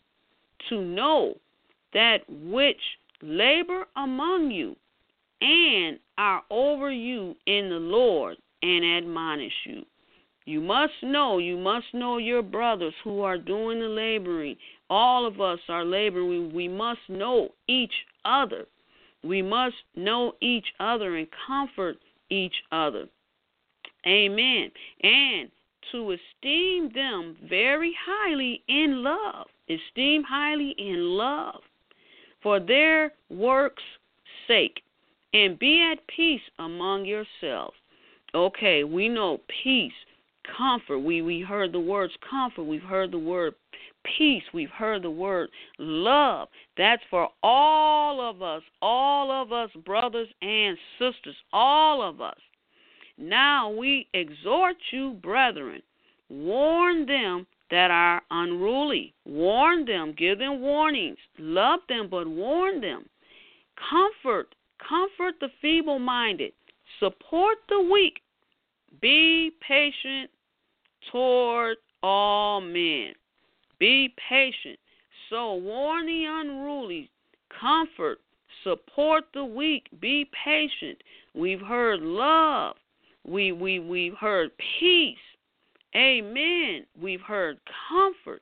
to 0.69 0.81
know 0.81 1.35
that 1.93 2.19
which 2.29 2.79
labor 3.21 3.85
among 3.95 4.51
you 4.51 4.75
and 5.41 5.99
are 6.17 6.43
over 6.49 6.91
you 6.91 7.35
in 7.45 7.69
the 7.69 7.75
Lord 7.75 8.37
and 8.61 8.85
admonish 8.85 9.53
you. 9.65 9.85
You 10.45 10.61
must 10.61 10.93
know, 11.03 11.37
you 11.37 11.57
must 11.57 11.85
know 11.93 12.17
your 12.17 12.41
brothers 12.41 12.93
who 13.03 13.21
are 13.21 13.37
doing 13.37 13.79
the 13.79 13.87
laboring. 13.87 14.55
All 14.89 15.27
of 15.27 15.39
us 15.39 15.59
are 15.69 15.85
laboring. 15.85 16.53
We 16.53 16.67
must 16.67 17.01
know 17.07 17.49
each 17.67 17.93
other. 18.25 18.65
We 19.23 19.41
must 19.41 19.75
know 19.95 20.33
each 20.41 20.65
other 20.79 21.17
and 21.17 21.27
comfort 21.45 21.97
each 22.29 22.55
other. 22.71 23.07
Amen. 24.07 24.71
And 25.03 25.51
to 25.91 26.11
esteem 26.11 26.91
them 26.93 27.37
very 27.47 27.93
highly 28.05 28.63
in 28.67 29.03
love. 29.03 29.47
Esteem 29.69 30.23
highly 30.23 30.73
in 30.77 31.17
love 31.17 31.61
for 32.41 32.59
their 32.59 33.11
works' 33.29 33.83
sake, 34.47 34.81
and 35.33 35.59
be 35.59 35.81
at 35.91 35.99
peace 36.07 36.41
among 36.57 37.05
yourselves. 37.05 37.75
Okay, 38.35 38.83
we 38.83 39.09
know 39.09 39.39
peace, 39.63 39.93
comfort. 40.57 40.99
We 40.99 41.21
we 41.21 41.41
heard 41.41 41.71
the 41.71 41.79
words 41.79 42.13
comfort. 42.29 42.63
We've 42.63 42.81
heard 42.81 43.11
the 43.11 43.19
word 43.19 43.55
peace. 44.17 44.43
We've 44.53 44.69
heard 44.69 45.03
the 45.03 45.09
word 45.09 45.49
love. 45.77 46.47
That's 46.77 47.01
for 47.09 47.29
all 47.43 48.21
of 48.21 48.41
us, 48.41 48.61
all 48.81 49.31
of 49.31 49.51
us 49.51 49.69
brothers 49.85 50.27
and 50.41 50.77
sisters, 50.99 51.35
all 51.51 52.01
of 52.01 52.21
us. 52.21 52.37
Now 53.17 53.69
we 53.69 54.07
exhort 54.13 54.77
you, 54.91 55.17
brethren, 55.21 55.81
warn 56.29 57.05
them 57.05 57.47
that 57.71 57.91
are 57.91 58.21
unruly. 58.31 59.13
Warn 59.25 59.85
them, 59.85 60.13
give 60.17 60.39
them 60.39 60.61
warnings. 60.61 61.17
Love 61.37 61.81
them, 61.89 62.07
but 62.09 62.27
warn 62.27 62.81
them. 62.81 63.05
Comfort, 63.89 64.55
comfort 64.87 65.35
the 65.39 65.49
feeble 65.61 65.99
minded. 65.99 66.53
Support 66.99 67.57
the 67.69 67.81
weak. 67.91 68.21
Be 69.01 69.51
patient 69.65 70.29
toward 71.11 71.77
all 72.03 72.61
men. 72.61 73.13
Be 73.79 74.13
patient. 74.29 74.79
So 75.29 75.55
warn 75.55 76.05
the 76.05 76.25
unruly. 76.25 77.09
Comfort, 77.59 78.19
support 78.63 79.25
the 79.33 79.45
weak. 79.45 79.87
Be 80.01 80.29
patient. 80.43 80.97
We've 81.33 81.61
heard 81.61 82.01
love. 82.01 82.75
We 83.25 83.51
we 83.51 83.79
we've 83.79 84.15
heard 84.15 84.51
peace. 84.79 85.17
Amen. 85.95 86.85
We've 86.99 87.21
heard 87.21 87.59
comfort. 87.89 88.41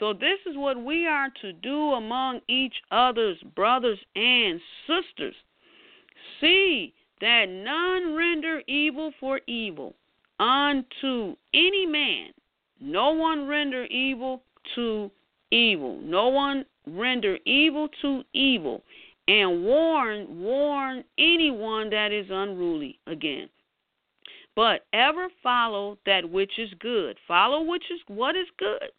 So, 0.00 0.14
this 0.14 0.38
is 0.46 0.56
what 0.56 0.82
we 0.82 1.06
are 1.06 1.28
to 1.42 1.52
do 1.52 1.92
among 1.92 2.40
each 2.48 2.72
other's 2.90 3.36
brothers 3.54 3.98
and 4.16 4.58
sisters. 4.86 5.34
See 6.40 6.94
that 7.20 7.46
none 7.48 8.14
render 8.16 8.62
evil 8.66 9.12
for 9.20 9.40
evil 9.46 9.94
unto 10.38 11.36
any 11.54 11.86
man. 11.86 12.30
No 12.80 13.12
one 13.12 13.46
render 13.46 13.84
evil 13.84 14.42
to 14.74 15.10
evil. 15.50 16.00
No 16.02 16.28
one 16.28 16.64
render 16.86 17.38
evil 17.44 17.88
to 18.02 18.22
evil. 18.32 18.82
And 19.28 19.64
warn, 19.64 20.40
warn 20.40 21.04
anyone 21.18 21.90
that 21.90 22.10
is 22.10 22.26
unruly. 22.30 22.98
Again, 23.06 23.48
but 24.56 24.86
ever 24.92 25.28
follow 25.42 25.98
that 26.06 26.28
which 26.28 26.58
is 26.58 26.70
good. 26.80 27.16
Follow 27.28 27.62
which 27.62 27.84
is 27.92 28.00
what 28.08 28.34
is 28.34 28.48
good, 28.58 28.90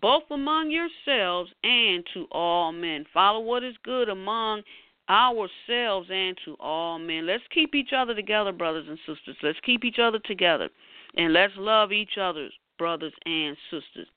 both 0.00 0.22
among 0.30 0.70
yourselves 0.70 1.50
and 1.64 2.04
to 2.14 2.26
all 2.30 2.70
men. 2.70 3.04
Follow 3.12 3.40
what 3.40 3.64
is 3.64 3.74
good 3.82 4.08
among 4.08 4.62
ourselves 5.08 6.08
and 6.10 6.36
to 6.44 6.54
all 6.60 6.98
men. 6.98 7.26
Let's 7.26 7.42
keep 7.52 7.74
each 7.74 7.92
other 7.96 8.14
together, 8.14 8.52
brothers 8.52 8.86
and 8.88 8.98
sisters. 9.06 9.36
Let's 9.42 9.58
keep 9.64 9.84
each 9.84 9.98
other 9.98 10.18
together. 10.18 10.68
And 11.16 11.32
let's 11.32 11.52
love 11.56 11.92
each 11.92 12.16
other's 12.20 12.52
brothers 12.78 13.12
and 13.26 13.56
sisters. 13.70 14.08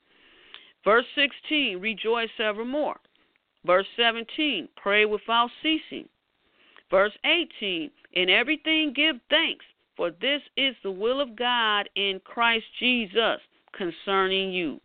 Verse 0.84 1.04
16, 1.14 1.80
rejoice 1.80 2.30
evermore. 2.38 2.98
Verse 3.64 3.86
17, 3.96 4.68
pray 4.76 5.04
without 5.04 5.50
ceasing. 5.62 6.08
Verse 6.90 7.12
18, 7.24 7.90
in 8.12 8.30
everything 8.30 8.92
give 8.94 9.16
thanks, 9.28 9.64
for 9.96 10.10
this 10.10 10.40
is 10.56 10.76
the 10.82 10.90
will 10.90 11.20
of 11.20 11.34
God 11.34 11.88
in 11.96 12.20
Christ 12.24 12.66
Jesus 12.78 13.40
concerning 13.76 14.52
you. 14.52 14.80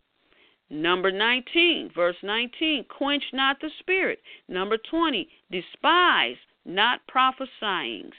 Number 0.72 1.12
19, 1.12 1.90
verse 1.94 2.16
19, 2.22 2.86
quench 2.88 3.24
not 3.34 3.60
the 3.60 3.68
spirit. 3.78 4.20
Number 4.48 4.78
20, 4.78 5.28
despise 5.50 6.36
not 6.64 7.06
prophesying. 7.08 8.10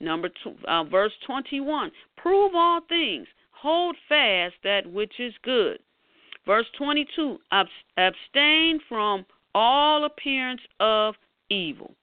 Number 0.00 0.28
two, 0.42 0.56
uh, 0.66 0.82
verse 0.82 1.12
21, 1.24 1.92
prove 2.16 2.52
all 2.52 2.80
things, 2.88 3.28
hold 3.52 3.94
fast 4.08 4.56
that 4.64 4.90
which 4.90 5.20
is 5.20 5.34
good. 5.44 5.78
Verse 6.44 6.66
22, 6.76 7.38
abstain 7.96 8.80
from 8.88 9.24
all 9.54 10.04
appearance 10.04 10.62
of 10.80 11.14
evil. 11.48 11.94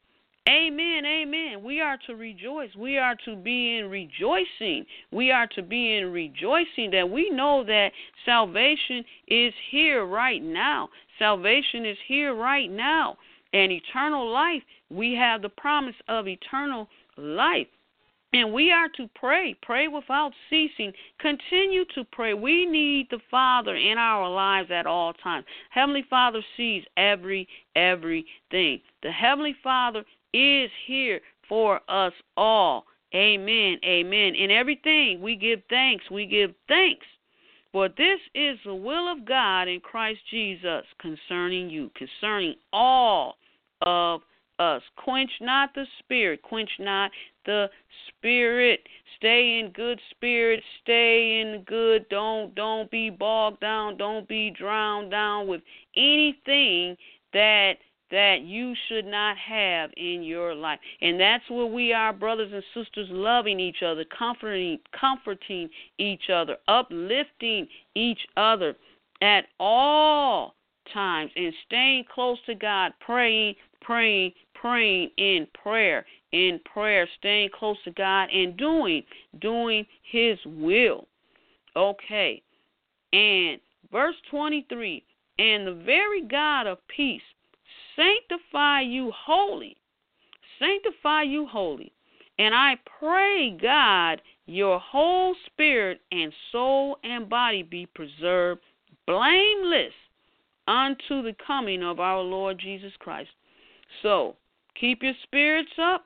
Amen, 0.47 1.05
amen. 1.05 1.61
We 1.61 1.81
are 1.81 1.97
to 2.07 2.15
rejoice. 2.15 2.69
We 2.77 2.97
are 2.97 3.17
to 3.25 3.35
be 3.35 3.77
in 3.77 3.89
rejoicing. 3.89 4.85
We 5.11 5.29
are 5.29 5.47
to 5.55 5.61
be 5.61 5.97
in 5.97 6.13
rejoicing 6.13 6.91
that 6.91 7.09
we 7.09 7.29
know 7.29 7.65
that 7.65 7.89
salvation 8.25 9.03
is 9.27 9.53
here 9.69 10.05
right 10.05 10.41
now. 10.41 10.87
Salvation 11.19 11.85
is 11.85 11.97
here 12.07 12.33
right 12.33 12.71
now. 12.71 13.17
And 13.51 13.73
eternal 13.73 14.31
life, 14.31 14.61
we 14.89 15.15
have 15.15 15.41
the 15.41 15.49
promise 15.49 15.95
of 16.07 16.29
eternal 16.29 16.87
life. 17.17 17.67
And 18.33 18.53
we 18.53 18.71
are 18.71 18.89
to 18.97 19.09
pray, 19.15 19.55
pray 19.61 19.87
without 19.87 20.31
ceasing. 20.49 20.91
Continue 21.19 21.85
to 21.95 22.03
pray. 22.11 22.33
We 22.33 22.65
need 22.65 23.07
the 23.09 23.19
Father 23.31 23.75
in 23.75 23.97
our 23.97 24.29
lives 24.29 24.69
at 24.69 24.85
all 24.85 25.13
times. 25.13 25.45
Heavenly 25.69 26.05
Father 26.09 26.41
sees 26.55 26.83
every 26.97 27.47
everything. 27.75 28.81
The 29.01 29.11
Heavenly 29.11 29.55
Father 29.63 30.03
is 30.37 30.71
here 30.85 31.19
for 31.47 31.79
us 31.89 32.13
all. 32.35 32.85
Amen. 33.15 33.77
Amen. 33.85 34.35
In 34.35 34.51
everything 34.51 35.21
we 35.21 35.35
give 35.35 35.61
thanks. 35.69 36.03
We 36.11 36.25
give 36.25 36.53
thanks. 36.67 37.05
For 37.71 37.89
this 37.89 38.19
is 38.33 38.57
the 38.65 38.75
will 38.75 39.11
of 39.11 39.25
God 39.25 39.67
in 39.67 39.79
Christ 39.79 40.19
Jesus 40.29 40.83
concerning 40.99 41.69
you, 41.69 41.91
concerning 41.95 42.55
all 42.73 43.37
of 43.81 44.21
us. 44.59 44.81
Quench 44.97 45.31
not 45.41 45.73
the 45.75 45.85
spirit. 45.99 46.41
Quench 46.41 46.71
not 46.79 47.11
the 47.45 47.69
spirit. 48.07 48.81
Stay 49.17 49.59
in 49.59 49.71
good 49.71 49.99
spirit. 50.11 50.61
Stay 50.81 51.41
in 51.41 51.63
good. 51.65 52.07
Don't 52.09 52.53
don't 52.55 52.89
be 52.91 53.09
bogged 53.09 53.59
down. 53.59 53.97
Don't 53.97 54.27
be 54.27 54.49
drowned 54.51 55.11
down 55.11 55.47
with 55.47 55.61
anything 55.95 56.95
that 57.33 57.73
that 58.11 58.41
you 58.41 58.73
should 58.87 59.05
not 59.05 59.35
have 59.37 59.89
in 59.97 60.23
your 60.23 60.55
life. 60.55 60.79
And 61.01 61.19
that's 61.19 61.43
where 61.49 61.65
we 61.65 61.93
are, 61.93 62.13
brothers 62.13 62.51
and 62.53 62.63
sisters, 62.73 63.07
loving 63.09 63.59
each 63.59 63.83
other, 63.83 64.05
comforting, 64.17 64.79
comforting 64.97 65.69
each 65.97 66.29
other, 66.33 66.57
uplifting 66.67 67.67
each 67.95 68.19
other 68.37 68.75
at 69.21 69.45
all 69.59 70.55
times, 70.93 71.31
and 71.35 71.53
staying 71.65 72.05
close 72.13 72.37
to 72.45 72.55
God, 72.55 72.93
praying, 73.01 73.55
praying, 73.81 74.31
praying 74.53 75.09
in 75.17 75.47
prayer, 75.61 76.05
in 76.31 76.59
prayer, 76.71 77.07
staying 77.19 77.49
close 77.57 77.77
to 77.83 77.91
God, 77.91 78.29
and 78.33 78.55
doing, 78.57 79.03
doing 79.41 79.85
His 80.11 80.37
will. 80.45 81.07
Okay. 81.75 82.41
And 83.13 83.59
verse 83.91 84.15
23 84.31 85.03
and 85.39 85.67
the 85.67 85.83
very 85.85 86.21
God 86.23 86.67
of 86.67 86.79
peace 86.87 87.21
sanctify 87.97 88.81
you 88.81 89.11
holy. 89.25 89.75
Sanctify 90.59 91.23
you 91.23 91.45
holy. 91.45 91.91
And 92.39 92.53
I 92.53 92.75
pray, 92.99 93.57
God, 93.59 94.21
your 94.45 94.79
whole 94.79 95.35
spirit 95.47 95.99
and 96.11 96.31
soul 96.51 96.97
and 97.03 97.27
body 97.27 97.63
be 97.63 97.87
preserved 97.87 98.61
blameless 99.05 99.93
unto 100.67 101.23
the 101.23 101.35
coming 101.45 101.83
of 101.83 101.99
our 101.99 102.21
Lord 102.21 102.59
Jesus 102.59 102.93
Christ. 102.99 103.29
So, 104.03 104.35
keep 104.79 105.01
your 105.01 105.13
spirits 105.23 105.71
up, 105.81 106.05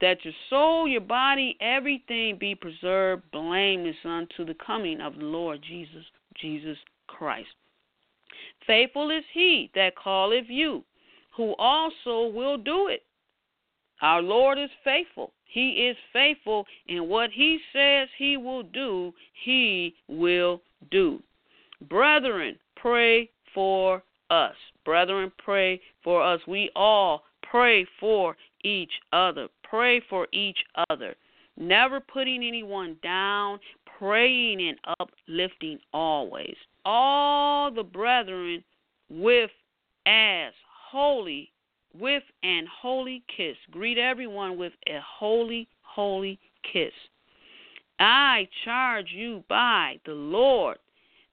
that 0.00 0.24
your 0.24 0.34
soul, 0.48 0.86
your 0.86 1.00
body, 1.00 1.56
everything 1.60 2.38
be 2.38 2.54
preserved 2.54 3.22
blameless 3.32 3.96
unto 4.04 4.44
the 4.44 4.56
coming 4.64 5.00
of 5.00 5.16
the 5.16 5.24
Lord 5.24 5.60
Jesus, 5.66 6.04
Jesus 6.40 6.78
Christ. 7.06 7.48
Faithful 8.66 9.10
is 9.10 9.24
he 9.32 9.70
that 9.74 9.94
calleth 10.02 10.46
you, 10.48 10.84
who 11.40 11.54
also 11.58 12.30
will 12.34 12.58
do 12.58 12.88
it. 12.88 13.02
Our 14.02 14.20
Lord 14.20 14.58
is 14.58 14.68
faithful. 14.84 15.32
He 15.46 15.88
is 15.88 15.96
faithful 16.12 16.66
in 16.86 17.08
what 17.08 17.30
he 17.30 17.58
says 17.72 18.08
he 18.18 18.36
will 18.36 18.62
do, 18.62 19.14
he 19.42 19.94
will 20.06 20.60
do. 20.90 21.22
Brethren, 21.88 22.58
pray 22.76 23.30
for 23.54 24.02
us. 24.28 24.54
Brethren, 24.84 25.32
pray 25.42 25.80
for 26.04 26.22
us. 26.22 26.40
We 26.46 26.70
all 26.76 27.22
pray 27.50 27.86
for 27.98 28.36
each 28.62 28.92
other. 29.14 29.48
Pray 29.62 30.02
for 30.10 30.28
each 30.34 30.58
other. 30.90 31.14
Never 31.56 32.00
putting 32.00 32.44
anyone 32.46 32.96
down, 33.02 33.60
praying 33.98 34.60
and 34.60 34.78
uplifting 35.00 35.78
always. 35.94 36.54
All 36.84 37.70
the 37.70 37.82
brethren 37.82 38.62
with 39.08 39.50
as 40.06 40.52
holy 40.90 41.52
with 41.98 42.22
an 42.42 42.66
holy 42.80 43.22
kiss. 43.36 43.56
Greet 43.70 43.98
everyone 43.98 44.56
with 44.56 44.72
a 44.86 44.98
holy, 45.18 45.68
holy 45.82 46.38
kiss. 46.72 46.92
I 47.98 48.48
charge 48.64 49.08
you 49.12 49.44
by 49.48 50.00
the 50.06 50.12
Lord 50.12 50.78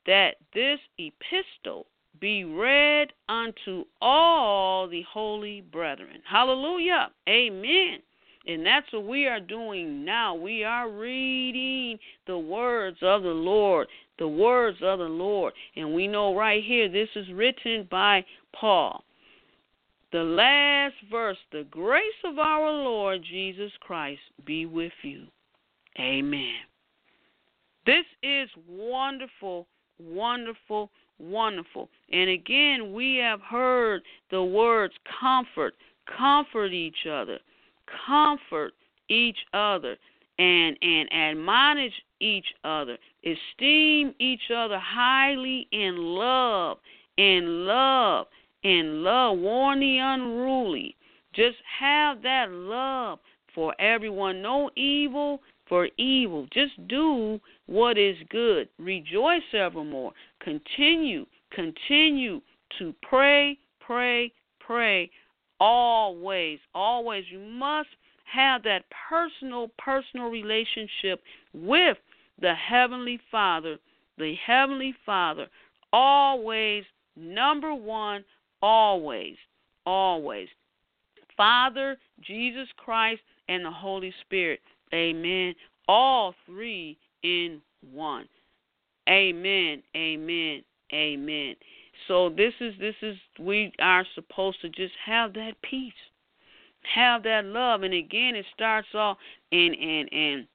that 0.05 0.35
this 0.53 0.79
epistle 0.97 1.85
be 2.19 2.43
read 2.43 3.13
unto 3.29 3.85
all 4.01 4.87
the 4.87 5.03
holy 5.11 5.61
brethren. 5.61 6.21
Hallelujah. 6.29 7.09
Amen. 7.29 7.99
And 8.47 8.65
that's 8.65 8.91
what 8.93 9.05
we 9.05 9.27
are 9.27 9.41
doing 9.41 10.05
now. 10.05 10.33
We 10.33 10.63
are 10.63 10.89
reading 10.89 11.99
the 12.25 12.37
words 12.37 12.97
of 13.01 13.23
the 13.23 13.29
Lord, 13.29 13.87
the 14.19 14.27
words 14.27 14.77
of 14.81 14.99
the 14.99 15.05
Lord. 15.05 15.53
And 15.75 15.93
we 15.93 16.07
know 16.07 16.35
right 16.35 16.63
here 16.63 16.89
this 16.89 17.09
is 17.15 17.27
written 17.33 17.87
by 17.91 18.25
Paul 18.55 19.03
the 20.11 20.23
last 20.23 20.95
verse 21.11 21.37
the 21.51 21.65
grace 21.69 22.01
of 22.23 22.39
our 22.39 22.71
Lord 22.71 23.21
Jesus 23.29 23.71
Christ 23.81 24.21
be 24.45 24.65
with 24.65 24.93
you. 25.03 25.25
Amen. 25.99 26.53
This 27.85 28.05
is 28.21 28.49
wonderful, 28.69 29.67
wonderful, 29.99 30.91
wonderful. 31.19 31.89
And 32.11 32.29
again, 32.29 32.93
we 32.93 33.17
have 33.17 33.41
heard 33.41 34.01
the 34.29 34.43
words 34.43 34.93
comfort, 35.19 35.73
comfort 36.17 36.73
each 36.73 37.07
other, 37.09 37.39
comfort 38.05 38.73
each 39.09 39.37
other, 39.53 39.95
and 40.39 40.77
and 40.81 41.11
admonish 41.13 41.93
each 42.19 42.47
other, 42.63 42.97
esteem 43.23 44.13
each 44.19 44.51
other 44.55 44.79
highly 44.79 45.67
in 45.71 45.97
love, 45.97 46.77
in 47.17 47.65
love, 47.65 48.27
in 48.67 49.03
love. 49.03 49.37
Warn 49.39 49.79
the 49.79 49.97
unruly. 49.97 50.95
Just 51.33 51.57
have 51.79 52.21
that 52.23 52.51
love 52.51 53.19
for 53.53 53.73
everyone. 53.79 54.41
No 54.41 54.69
evil 54.75 55.41
for 55.69 55.87
evil. 55.97 56.47
Just 56.51 56.87
do 56.87 57.39
what 57.67 57.97
is 57.97 58.17
good. 58.29 58.69
Rejoice 58.79 59.41
evermore. 59.53 60.13
Continue, 60.41 61.25
continue 61.51 62.41
to 62.79 62.93
pray, 63.01 63.57
pray, 63.79 64.31
pray 64.59 65.09
always. 65.59 66.59
Always. 66.73 67.25
You 67.31 67.39
must 67.39 67.89
have 68.25 68.63
that 68.63 68.83
personal, 69.09 69.69
personal 69.77 70.27
relationship 70.27 71.21
with 71.53 71.97
the 72.41 72.53
Heavenly 72.53 73.19
Father. 73.31 73.77
The 74.17 74.35
Heavenly 74.45 74.93
Father. 75.05 75.47
Always, 75.93 76.83
number 77.15 77.73
one, 77.73 78.23
always, 78.61 79.35
always. 79.85 80.47
Father, 81.35 81.97
Jesus 82.21 82.67
Christ, 82.77 83.21
and 83.49 83.63
the 83.63 83.71
Holy 83.71 84.13
Spirit. 84.21 84.59
Amen. 84.93 85.55
All 85.87 86.33
three 86.45 86.97
in 87.23 87.61
one. 87.93 88.27
Amen. 89.09 89.81
Amen. 89.95 90.63
Amen. 90.93 91.55
So 92.07 92.29
this 92.29 92.53
is 92.59 92.73
this 92.79 92.95
is 93.01 93.17
we 93.39 93.71
are 93.79 94.05
supposed 94.15 94.61
to 94.61 94.69
just 94.69 94.93
have 95.05 95.33
that 95.33 95.53
peace. 95.69 95.93
Have 96.95 97.23
that 97.23 97.45
love. 97.45 97.83
And 97.83 97.93
again 97.93 98.35
it 98.35 98.45
starts 98.53 98.87
off 98.93 99.17
in 99.51 99.73
in 99.73 100.07
in 100.07 100.47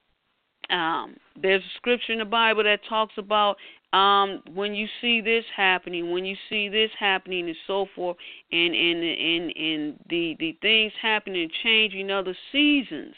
um 0.71 1.17
there's 1.41 1.62
a 1.62 1.77
scripture 1.77 2.12
in 2.12 2.19
the 2.19 2.25
Bible 2.25 2.65
that 2.65 2.81
talks 2.88 3.15
about 3.19 3.57
um 3.92 4.42
when 4.55 4.74
you 4.74 4.87
see 5.00 5.20
this 5.20 5.44
happening, 5.55 6.11
when 6.11 6.24
you 6.24 6.37
see 6.48 6.68
this 6.68 6.90
happening 6.98 7.48
and 7.48 7.57
so 7.66 7.87
forth 7.94 8.16
and 8.50 8.74
and 8.74 9.02
and 9.02 9.57
and 9.57 9.98
the 10.09 10.37
the 10.38 10.57
things 10.62 10.92
happening 11.00 11.48
changing 11.62 12.11
other 12.11 12.37
seasons 12.50 13.14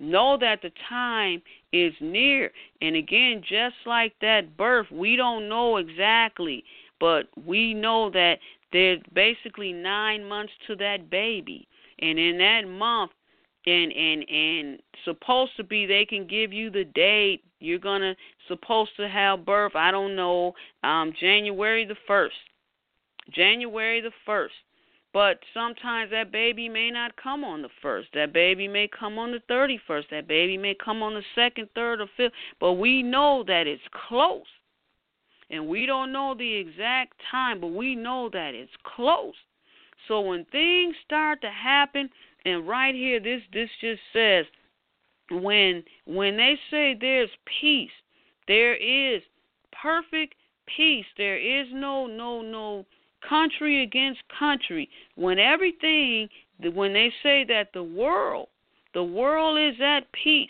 Know 0.00 0.38
that 0.38 0.62
the 0.62 0.72
time 0.88 1.42
is 1.74 1.92
near. 2.00 2.50
And 2.80 2.96
again, 2.96 3.42
just 3.46 3.76
like 3.84 4.14
that 4.22 4.56
birth, 4.56 4.90
we 4.90 5.14
don't 5.14 5.46
know 5.46 5.76
exactly, 5.76 6.64
but 6.98 7.28
we 7.44 7.74
know 7.74 8.08
that 8.10 8.38
there's 8.72 9.02
basically 9.12 9.74
nine 9.74 10.24
months 10.24 10.54
to 10.68 10.76
that 10.76 11.10
baby. 11.10 11.68
And 11.98 12.18
in 12.18 12.38
that 12.38 12.66
month, 12.66 13.10
and 13.66 13.92
and 13.92 14.28
and 14.28 14.82
supposed 15.04 15.52
to 15.56 15.64
be 15.64 15.86
they 15.86 16.04
can 16.04 16.26
give 16.26 16.52
you 16.52 16.70
the 16.70 16.84
date 16.84 17.42
you're 17.58 17.78
gonna 17.78 18.14
supposed 18.48 18.90
to 18.96 19.08
have 19.08 19.44
birth 19.44 19.72
i 19.74 19.90
don't 19.90 20.16
know 20.16 20.54
um 20.82 21.12
january 21.20 21.84
the 21.84 21.96
first 22.06 22.36
january 23.32 24.00
the 24.00 24.12
first 24.24 24.54
but 25.12 25.40
sometimes 25.52 26.10
that 26.12 26.30
baby 26.30 26.68
may 26.68 26.90
not 26.90 27.16
come 27.16 27.42
on 27.42 27.62
the 27.62 27.68
first. 27.82 28.08
That 28.14 28.32
baby 28.32 28.68
may 28.68 28.88
come 28.88 29.18
on 29.18 29.32
the 29.32 29.40
31st. 29.50 30.04
That 30.10 30.28
baby 30.28 30.56
may 30.56 30.74
come 30.74 31.02
on 31.02 31.14
the 31.14 31.22
second, 31.34 31.68
third, 31.74 32.00
or 32.00 32.06
fifth. 32.16 32.32
But 32.60 32.74
we 32.74 33.02
know 33.02 33.42
that 33.46 33.66
it's 33.66 33.82
close. 34.08 34.46
And 35.50 35.66
we 35.66 35.84
don't 35.84 36.12
know 36.12 36.34
the 36.38 36.54
exact 36.54 37.14
time, 37.28 37.60
but 37.60 37.68
we 37.68 37.96
know 37.96 38.30
that 38.32 38.54
it's 38.54 38.70
close. 38.84 39.34
So 40.06 40.20
when 40.20 40.44
things 40.46 40.94
start 41.04 41.40
to 41.40 41.50
happen, 41.50 42.08
and 42.44 42.66
right 42.66 42.94
here 42.94 43.20
this 43.20 43.42
this 43.52 43.70
just 43.80 44.00
says 44.12 44.46
when 45.30 45.84
when 46.06 46.36
they 46.36 46.58
say 46.70 46.96
there's 47.00 47.30
peace, 47.60 47.90
there 48.48 48.74
is 48.74 49.22
perfect 49.80 50.34
peace. 50.76 51.06
There 51.16 51.38
is 51.38 51.68
no 51.72 52.06
no 52.06 52.42
no 52.42 52.86
country 53.28 53.82
against 53.82 54.20
country, 54.38 54.88
when 55.14 55.38
everything, 55.38 56.28
when 56.74 56.92
they 56.92 57.12
say 57.22 57.44
that 57.48 57.68
the 57.74 57.82
world, 57.82 58.48
the 58.94 59.04
world 59.04 59.58
is 59.58 59.80
at 59.80 60.10
peace, 60.12 60.48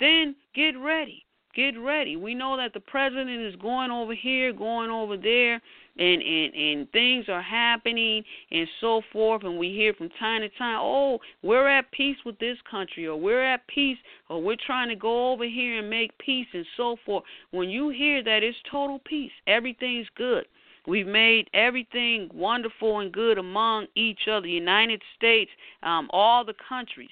then 0.00 0.34
get 0.54 0.72
ready. 0.78 1.24
Get 1.54 1.78
ready. 1.78 2.16
We 2.16 2.34
know 2.34 2.56
that 2.56 2.72
the 2.72 2.80
president 2.80 3.42
is 3.42 3.56
going 3.56 3.90
over 3.90 4.14
here, 4.14 4.52
going 4.52 4.90
over 4.90 5.16
there, 5.16 5.60
and 5.98 6.22
and 6.22 6.54
and 6.54 6.92
things 6.92 7.26
are 7.28 7.42
happening 7.42 8.22
and 8.50 8.68
so 8.80 9.02
forth 9.12 9.44
and 9.44 9.58
we 9.58 9.70
hear 9.72 9.92
from 9.94 10.08
time 10.18 10.40
to 10.42 10.48
time 10.50 10.78
oh 10.80 11.18
we're 11.42 11.68
at 11.68 11.90
peace 11.92 12.16
with 12.24 12.38
this 12.38 12.56
country 12.70 13.06
or 13.06 13.16
we're 13.16 13.44
at 13.44 13.66
peace 13.66 13.98
or 14.28 14.42
we're 14.42 14.56
trying 14.66 14.88
to 14.88 14.96
go 14.96 15.32
over 15.32 15.44
here 15.44 15.78
and 15.78 15.90
make 15.90 16.16
peace 16.18 16.46
and 16.52 16.66
so 16.76 16.96
forth. 17.04 17.24
When 17.50 17.68
you 17.68 17.88
hear 17.90 18.22
that 18.22 18.42
it's 18.42 18.56
total 18.70 19.00
peace. 19.04 19.32
Everything's 19.46 20.06
good. 20.16 20.46
We've 20.86 21.06
made 21.06 21.50
everything 21.52 22.30
wonderful 22.32 23.00
and 23.00 23.12
good 23.12 23.36
among 23.36 23.86
each 23.94 24.20
other, 24.30 24.46
United 24.46 25.02
States, 25.16 25.50
um, 25.82 26.08
all 26.12 26.44
the 26.44 26.54
countries. 26.66 27.10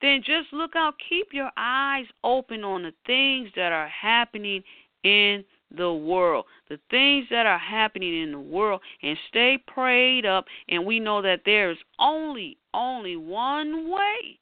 Then 0.00 0.22
just 0.24 0.52
look 0.52 0.76
out, 0.76 0.94
keep 1.08 1.28
your 1.32 1.50
eyes 1.56 2.06
open 2.24 2.64
on 2.64 2.82
the 2.82 2.92
things 3.06 3.50
that 3.56 3.72
are 3.72 3.88
happening 3.88 4.62
in 5.04 5.44
the 5.74 5.92
world, 5.92 6.44
the 6.68 6.78
things 6.90 7.26
that 7.30 7.46
are 7.46 7.58
happening 7.58 8.22
in 8.22 8.32
the 8.32 8.38
world, 8.38 8.80
and 9.02 9.16
stay 9.28 9.58
prayed 9.66 10.26
up. 10.26 10.44
And 10.68 10.86
we 10.86 11.00
know 11.00 11.22
that 11.22 11.42
there 11.44 11.70
is 11.70 11.78
only, 11.98 12.58
only 12.74 13.16
one 13.16 13.90
way 13.90 14.38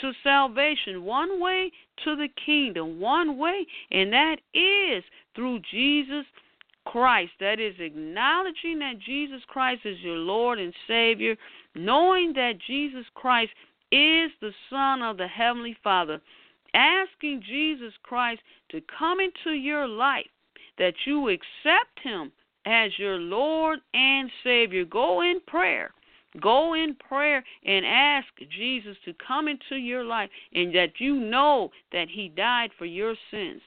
to 0.00 0.12
salvation, 0.22 1.04
one 1.04 1.40
way 1.40 1.72
to 2.04 2.16
the 2.16 2.28
kingdom, 2.46 3.00
one 3.00 3.36
way, 3.36 3.66
and 3.90 4.12
that 4.12 4.36
is 4.54 5.02
through 5.34 5.60
Jesus 5.70 6.24
Christ. 6.84 7.32
That 7.40 7.60
is 7.60 7.74
acknowledging 7.78 8.78
that 8.78 8.98
Jesus 9.04 9.42
Christ 9.48 9.82
is 9.84 9.98
your 10.00 10.16
Lord 10.16 10.58
and 10.58 10.72
Savior, 10.86 11.36
knowing 11.74 12.32
that 12.34 12.54
Jesus 12.66 13.04
Christ 13.14 13.50
is 13.90 14.30
the 14.40 14.52
Son 14.70 15.02
of 15.02 15.16
the 15.16 15.26
Heavenly 15.26 15.76
Father, 15.82 16.20
asking 16.74 17.42
Jesus 17.48 17.92
Christ 18.02 18.40
to 18.70 18.80
come 18.98 19.18
into 19.20 19.56
your 19.56 19.86
life, 19.86 20.26
that 20.78 20.94
you 21.06 21.28
accept 21.28 21.98
Him 22.02 22.32
as 22.66 22.90
your 22.98 23.18
Lord 23.18 23.80
and 23.94 24.30
Savior. 24.44 24.84
Go 24.84 25.22
in 25.22 25.40
prayer. 25.46 25.90
Go 26.40 26.74
in 26.74 26.94
prayer 26.94 27.42
and 27.64 27.86
ask 27.86 28.26
Jesus 28.50 28.96
to 29.04 29.14
come 29.26 29.48
into 29.48 29.76
your 29.76 30.04
life 30.04 30.28
and 30.52 30.74
that 30.74 30.92
you 30.98 31.14
know 31.14 31.70
that 31.92 32.08
he 32.08 32.28
died 32.28 32.70
for 32.78 32.84
your 32.84 33.14
sins. 33.30 33.62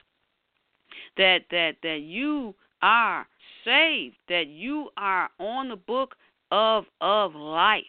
That 1.16 1.40
that 1.50 1.76
that 1.82 2.00
you 2.02 2.54
are 2.80 3.26
saved, 3.64 4.16
that 4.28 4.46
you 4.46 4.90
are 4.96 5.28
on 5.40 5.68
the 5.68 5.76
book 5.76 6.14
of 6.50 6.84
of 7.00 7.34
life. 7.34 7.82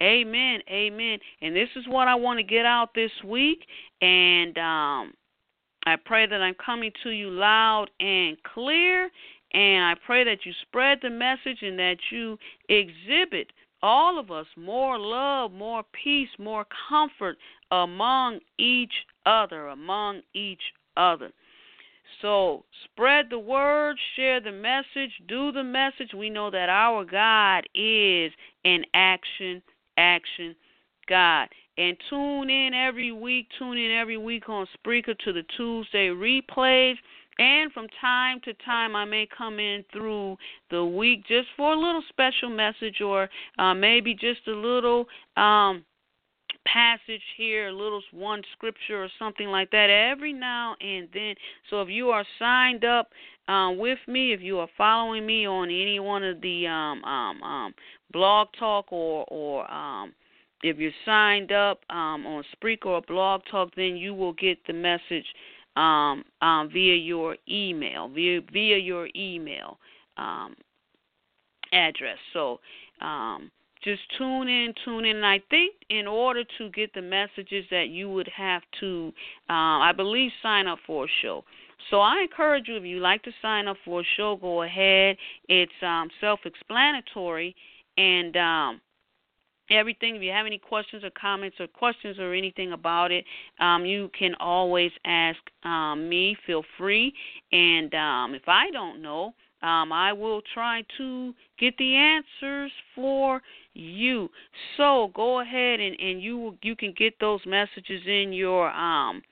Amen. 0.00 0.60
Amen. 0.70 1.18
And 1.40 1.54
this 1.54 1.68
is 1.76 1.84
what 1.88 2.08
I 2.08 2.14
want 2.14 2.38
to 2.38 2.44
get 2.44 2.64
out 2.64 2.94
this 2.94 3.10
week 3.24 3.66
and 4.00 4.56
um 4.58 5.12
I 5.84 5.96
pray 5.96 6.26
that 6.26 6.40
I'm 6.40 6.54
coming 6.54 6.92
to 7.02 7.10
you 7.10 7.30
loud 7.30 7.90
and 8.00 8.36
clear 8.54 9.10
and 9.52 9.84
I 9.84 9.94
pray 10.06 10.24
that 10.24 10.46
you 10.46 10.52
spread 10.62 10.98
the 11.02 11.10
message 11.10 11.58
and 11.62 11.78
that 11.78 11.98
you 12.10 12.38
exhibit 12.68 13.52
all 13.82 14.18
of 14.18 14.30
us 14.30 14.46
more 14.56 14.98
love, 14.98 15.52
more 15.52 15.82
peace, 16.04 16.28
more 16.38 16.64
comfort 16.88 17.36
among 17.70 18.38
each 18.58 18.92
other, 19.26 19.68
among 19.68 20.22
each 20.34 20.62
other. 20.96 21.30
So 22.20 22.64
spread 22.84 23.26
the 23.30 23.38
word, 23.38 23.96
share 24.16 24.40
the 24.40 24.52
message, 24.52 25.12
do 25.28 25.52
the 25.52 25.64
message. 25.64 26.14
We 26.16 26.30
know 26.30 26.50
that 26.50 26.68
our 26.68 27.04
God 27.04 27.66
is 27.74 28.32
an 28.64 28.84
action, 28.94 29.62
action 29.96 30.54
God. 31.08 31.48
And 31.78 31.96
tune 32.10 32.50
in 32.50 32.74
every 32.74 33.12
week, 33.12 33.48
tune 33.58 33.78
in 33.78 33.90
every 33.92 34.18
week 34.18 34.48
on 34.48 34.66
Spreaker 34.76 35.18
to 35.18 35.32
the 35.32 35.42
Tuesday 35.56 36.08
replays. 36.08 36.96
And 37.38 37.72
from 37.72 37.86
time 38.00 38.40
to 38.44 38.52
time, 38.64 38.94
I 38.94 39.06
may 39.06 39.26
come 39.36 39.58
in 39.58 39.82
through 39.90 40.36
the 40.70 40.84
week 40.84 41.26
just 41.26 41.48
for 41.56 41.72
a 41.72 41.78
little 41.78 42.02
special 42.10 42.50
message 42.50 43.00
or 43.00 43.28
uh, 43.58 43.72
maybe 43.72 44.12
just 44.12 44.46
a 44.48 44.52
little 44.52 45.06
um, 45.38 45.82
passage 46.66 47.22
here, 47.36 47.68
a 47.68 47.72
little 47.72 48.02
one 48.12 48.42
scripture 48.52 49.02
or 49.02 49.08
something 49.18 49.48
like 49.48 49.70
that 49.70 49.88
every 49.88 50.32
now 50.32 50.76
and 50.80 51.08
then. 51.14 51.34
So 51.70 51.80
if 51.80 51.88
you 51.88 52.10
are 52.10 52.24
signed 52.38 52.84
up 52.84 53.08
um, 53.48 53.78
with 53.78 53.98
me, 54.06 54.32
if 54.32 54.40
you 54.40 54.58
are 54.58 54.68
following 54.76 55.24
me 55.24 55.46
on 55.46 55.68
any 55.68 56.00
one 56.00 56.22
of 56.22 56.40
the 56.42 56.66
um, 56.66 57.02
um, 57.04 57.42
um, 57.42 57.74
blog 58.12 58.48
talk 58.58 58.92
or 58.92 59.24
or 59.28 59.70
um, 59.70 60.12
if 60.62 60.78
you're 60.78 60.90
signed 61.04 61.52
up 61.52 61.80
um, 61.90 62.26
on 62.26 62.44
Spreaker 62.56 62.86
or 62.86 63.02
Blog 63.02 63.42
Talk, 63.50 63.70
then 63.76 63.96
you 63.96 64.14
will 64.14 64.32
get 64.34 64.58
the 64.66 64.72
message 64.72 65.26
um, 65.76 66.24
um, 66.40 66.70
via 66.72 66.94
your 66.94 67.36
email, 67.48 68.08
via 68.08 68.40
via 68.52 68.78
your 68.78 69.08
email 69.16 69.78
um, 70.16 70.54
address. 71.72 72.18
So 72.32 72.60
um, 73.00 73.50
just 73.82 74.02
tune 74.16 74.48
in, 74.48 74.74
tune 74.84 75.04
in. 75.04 75.16
And 75.16 75.26
I 75.26 75.40
think 75.50 75.74
in 75.90 76.06
order 76.06 76.44
to 76.58 76.70
get 76.70 76.92
the 76.94 77.02
messages 77.02 77.64
that 77.70 77.88
you 77.88 78.10
would 78.10 78.28
have 78.36 78.62
to, 78.80 79.12
uh, 79.50 79.52
I 79.52 79.92
believe, 79.96 80.30
sign 80.42 80.66
up 80.66 80.78
for 80.86 81.06
a 81.06 81.08
show. 81.22 81.44
So 81.90 81.98
I 81.98 82.20
encourage 82.22 82.68
you, 82.68 82.76
if 82.76 82.84
you 82.84 83.00
like 83.00 83.22
to 83.24 83.32
sign 83.42 83.66
up 83.66 83.76
for 83.84 84.02
a 84.02 84.04
show, 84.16 84.36
go 84.36 84.62
ahead. 84.62 85.16
It's 85.48 85.72
self-explanatory, 86.20 87.56
and 87.96 88.36
everything. 89.70 90.16
If 90.16 90.22
you 90.22 90.30
have 90.30 90.46
any 90.46 90.58
questions 90.58 91.04
or 91.04 91.10
comments 91.10 91.56
or 91.60 91.66
questions 91.66 92.18
or 92.18 92.34
anything 92.34 92.72
about 92.72 93.10
it, 93.10 93.24
um, 93.60 93.84
you 93.84 94.10
can 94.18 94.34
always 94.40 94.92
ask 95.04 95.38
um, 95.64 96.08
me. 96.08 96.36
Feel 96.46 96.64
free. 96.78 97.12
And 97.52 97.94
um, 97.94 98.34
if 98.34 98.48
I 98.48 98.70
don't 98.70 99.02
know, 99.02 99.34
um, 99.62 99.92
I 99.92 100.12
will 100.12 100.42
try 100.54 100.82
to 100.98 101.34
get 101.58 101.76
the 101.78 101.94
answers 101.94 102.72
for 102.94 103.40
you. 103.74 104.28
So 104.76 105.12
go 105.14 105.40
ahead 105.40 105.80
and, 105.80 105.98
and 105.98 106.22
you 106.22 106.58
you 106.62 106.76
can 106.76 106.92
get 106.96 107.14
those 107.20 107.40
messages 107.46 108.02
in 108.06 108.32
your 108.32 108.70
um 108.70 109.22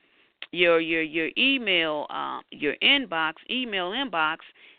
your 0.52 0.80
your 0.80 1.02
your 1.02 1.30
email 1.36 2.06
uh, 2.10 2.40
your 2.50 2.74
inbox 2.82 3.34
email 3.50 3.90
inbox 3.90 4.38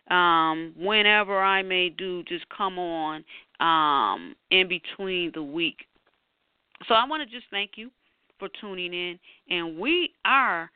um, 0.09 0.73
whenever 0.77 1.41
I 1.41 1.61
may 1.61 1.89
do 1.89 2.23
just 2.23 2.45
come 2.49 2.79
on 2.79 3.23
um, 3.62 4.36
in 4.50 4.67
between 4.67 5.32
the 5.34 5.43
week. 5.43 5.78
So 6.88 6.95
I 6.95 7.06
want 7.08 7.28
to 7.28 7.34
just 7.34 7.50
thank 7.52 7.71
you 7.76 7.89
for 8.39 8.50
tuning 8.60 8.93
in, 8.93 9.19
and 9.50 9.78
we 9.78 10.12
are 10.26 10.69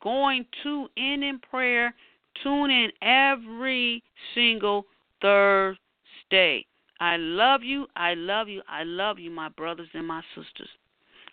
going 0.00 0.44
to 0.64 0.88
end 0.96 1.22
in 1.22 1.38
prayer. 1.38 1.94
Tune 2.42 2.70
in 2.70 2.90
every 3.00 4.02
single 4.34 4.86
Thursday. 5.20 6.66
I 7.00 7.16
love 7.16 7.62
you. 7.62 7.86
I 7.96 8.14
love 8.14 8.48
you. 8.48 8.62
I 8.68 8.84
love 8.84 9.18
you, 9.18 9.30
my 9.30 9.48
brothers 9.50 9.88
and 9.94 10.06
my 10.06 10.22
sisters. 10.34 10.68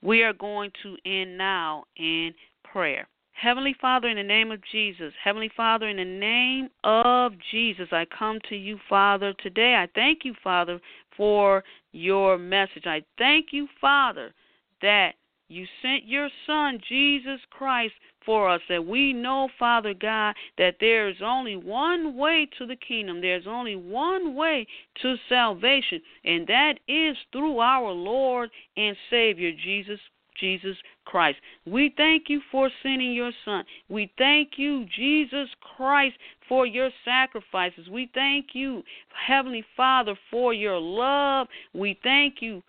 We 0.02 0.24
are 0.24 0.34
going 0.34 0.72
to 0.84 0.96
end 1.06 1.38
now 1.38 1.86
in 1.98 2.34
prayer. 2.64 3.08
Heavenly 3.42 3.74
Father, 3.80 4.10
in 4.10 4.18
the 4.18 4.24
name 4.24 4.52
of 4.52 4.60
Jesus, 4.70 5.14
Heavenly 5.24 5.50
Father, 5.56 5.88
in 5.88 5.96
the 5.96 6.04
name 6.04 6.68
of 6.84 7.32
Jesus, 7.52 7.88
I 7.94 8.06
come 8.06 8.40
to 8.50 8.56
you, 8.56 8.78
Father, 8.90 9.34
today. 9.42 9.76
I 9.76 9.88
thank 9.96 10.26
you, 10.26 10.34
Father, 10.44 10.82
for 11.16 11.64
your 11.94 12.38
message. 12.38 12.84
I 12.86 13.02
thank 13.18 13.48
you, 13.52 13.68
Father, 13.80 14.34
that 14.82 15.14
you 15.48 15.66
sent 15.82 16.06
your 16.06 16.28
Son, 16.46 16.82
Jesus 16.90 17.40
Christ, 17.50 17.94
for 18.26 18.50
us. 18.50 18.60
That 18.68 18.86
we 18.86 19.14
know, 19.14 19.48
Father 19.58 19.94
God, 19.94 20.36
that 20.58 20.76
there 20.82 21.08
is 21.08 21.22
only 21.24 21.56
one 21.56 22.18
way 22.18 22.46
to 22.58 22.66
the 22.66 22.76
kingdom. 22.76 23.22
There's 23.22 23.48
only 23.48 23.78
one 23.78 24.36
way 24.36 24.68
to 25.02 25.16
salvation, 25.30 26.02
and 26.26 26.46
that 26.48 26.74
is 26.90 27.16
through 27.32 27.60
our 27.60 27.90
Lord 27.90 28.50
and 28.76 28.98
Savior, 29.10 29.52
Jesus 29.54 30.00
Jesus 30.40 30.76
Christ. 31.06 31.38
We 31.66 31.94
thank 31.98 32.24
you 32.28 32.42
for 32.52 32.70
sending 32.84 33.14
your 33.14 33.32
Son. 33.46 33.64
We 33.90 34.12
thank 34.18 34.52
you, 34.58 34.86
Jesus 34.96 35.50
Christ, 35.76 36.16
for 36.48 36.66
your 36.66 36.90
sacrifices. 37.06 37.88
We 37.90 38.10
thank 38.14 38.48
you, 38.54 38.84
Heavenly 39.28 39.66
Father, 39.76 40.16
for 40.30 40.54
your 40.54 40.80
love. 40.80 41.48
We 41.74 42.00
thank 42.04 42.36
you 42.42 42.62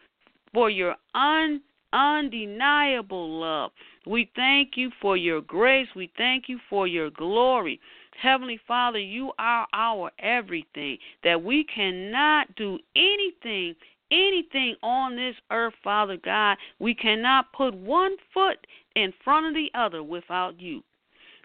for 0.53 0.71
your 0.71 0.97
un, 1.15 1.61
undeniable 1.93 3.41
love. 3.41 3.71
We 4.07 4.31
thank 4.35 4.77
you 4.77 4.91
for 5.01 5.17
your 5.17 5.41
grace. 5.41 5.89
We 5.95 6.11
thank 6.17 6.49
you 6.49 6.59
for 6.69 6.87
your 6.87 7.11
glory. 7.11 7.81
Heavenly 8.21 8.61
Father, 8.69 8.99
you 8.99 9.33
are 9.39 9.67
our 9.73 10.11
everything, 10.19 10.99
that 11.25 11.43
we 11.43 11.65
cannot 11.65 12.55
do 12.57 12.79
anything 12.95 13.75
anything 14.11 14.77
on 14.83 15.17
this 15.17 15.35
earth, 15.51 15.75
Father 15.83 16.17
God. 16.23 16.57
We 16.79 16.95
cannot 16.95 17.53
put 17.53 17.75
one 17.75 18.17
foot 18.33 18.67
in 18.97 19.13
front 19.25 19.47
of 19.47 19.55
the 19.55 19.71
other 19.75 20.03
without 20.03 20.61
you. 20.61 20.83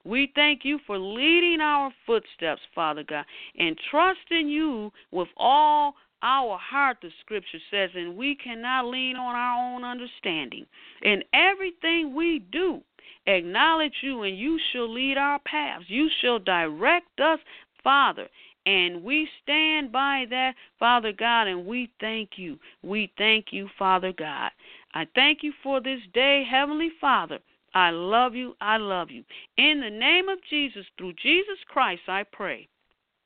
We 0.04 0.32
thank 0.36 0.63
you 0.63 0.80
for 0.86 0.99
leading 0.99 1.62
our 1.62 1.91
footsteps, 2.06 2.62
Father 2.75 3.04
God, 3.04 3.25
and 3.58 3.75
trusting 3.89 4.47
you 4.47 4.91
with 5.12 5.30
all 5.36 5.95
our 6.21 6.58
heart, 6.58 6.97
the 7.01 7.10
scripture 7.21 7.60
says, 7.69 7.89
and 7.95 8.15
we 8.15 8.36
cannot 8.36 8.86
lean 8.86 9.15
on 9.15 9.36
our 9.36 9.73
own 9.75 9.84
understanding. 9.84 10.65
In 11.01 11.23
everything 11.34 12.15
we 12.15 12.43
do, 12.51 12.82
acknowledge 13.28 13.93
you, 14.01 14.23
and 14.23 14.38
you 14.38 14.60
shall 14.71 14.91
lead 14.91 15.17
our 15.17 15.39
paths. 15.39 15.86
You 15.88 16.10
shall 16.21 16.39
direct 16.39 17.19
us, 17.19 17.39
Father. 17.84 18.28
And 18.65 19.04
we 19.04 19.28
stand 19.43 19.91
by 19.91 20.25
that, 20.30 20.56
Father 20.80 21.12
God, 21.12 21.47
and 21.47 21.65
we 21.65 21.91
thank 21.99 22.32
you. 22.38 22.58
We 22.82 23.12
thank 23.17 23.47
you, 23.51 23.69
Father 23.78 24.12
God. 24.12 24.51
I 24.93 25.06
thank 25.13 25.43
you 25.43 25.54
for 25.62 25.82
this 25.82 25.99
day, 26.13 26.43
Heavenly 26.49 26.91
Father. 26.99 27.39
I 27.75 27.89
love 27.91 28.34
you. 28.34 28.56
I 28.62 28.78
love 28.78 29.12
you. 29.12 29.23
In 29.58 29.82
the 29.82 29.89
name 29.89 30.30
of 30.30 30.39
Jesus, 30.49 30.86
through 30.97 31.13
Jesus 31.21 31.60
Christ, 31.67 32.04
I 32.08 32.23
pray. 32.23 32.67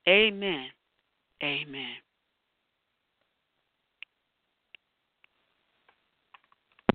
Amen. 0.08 0.68
Amen. 1.44 2.09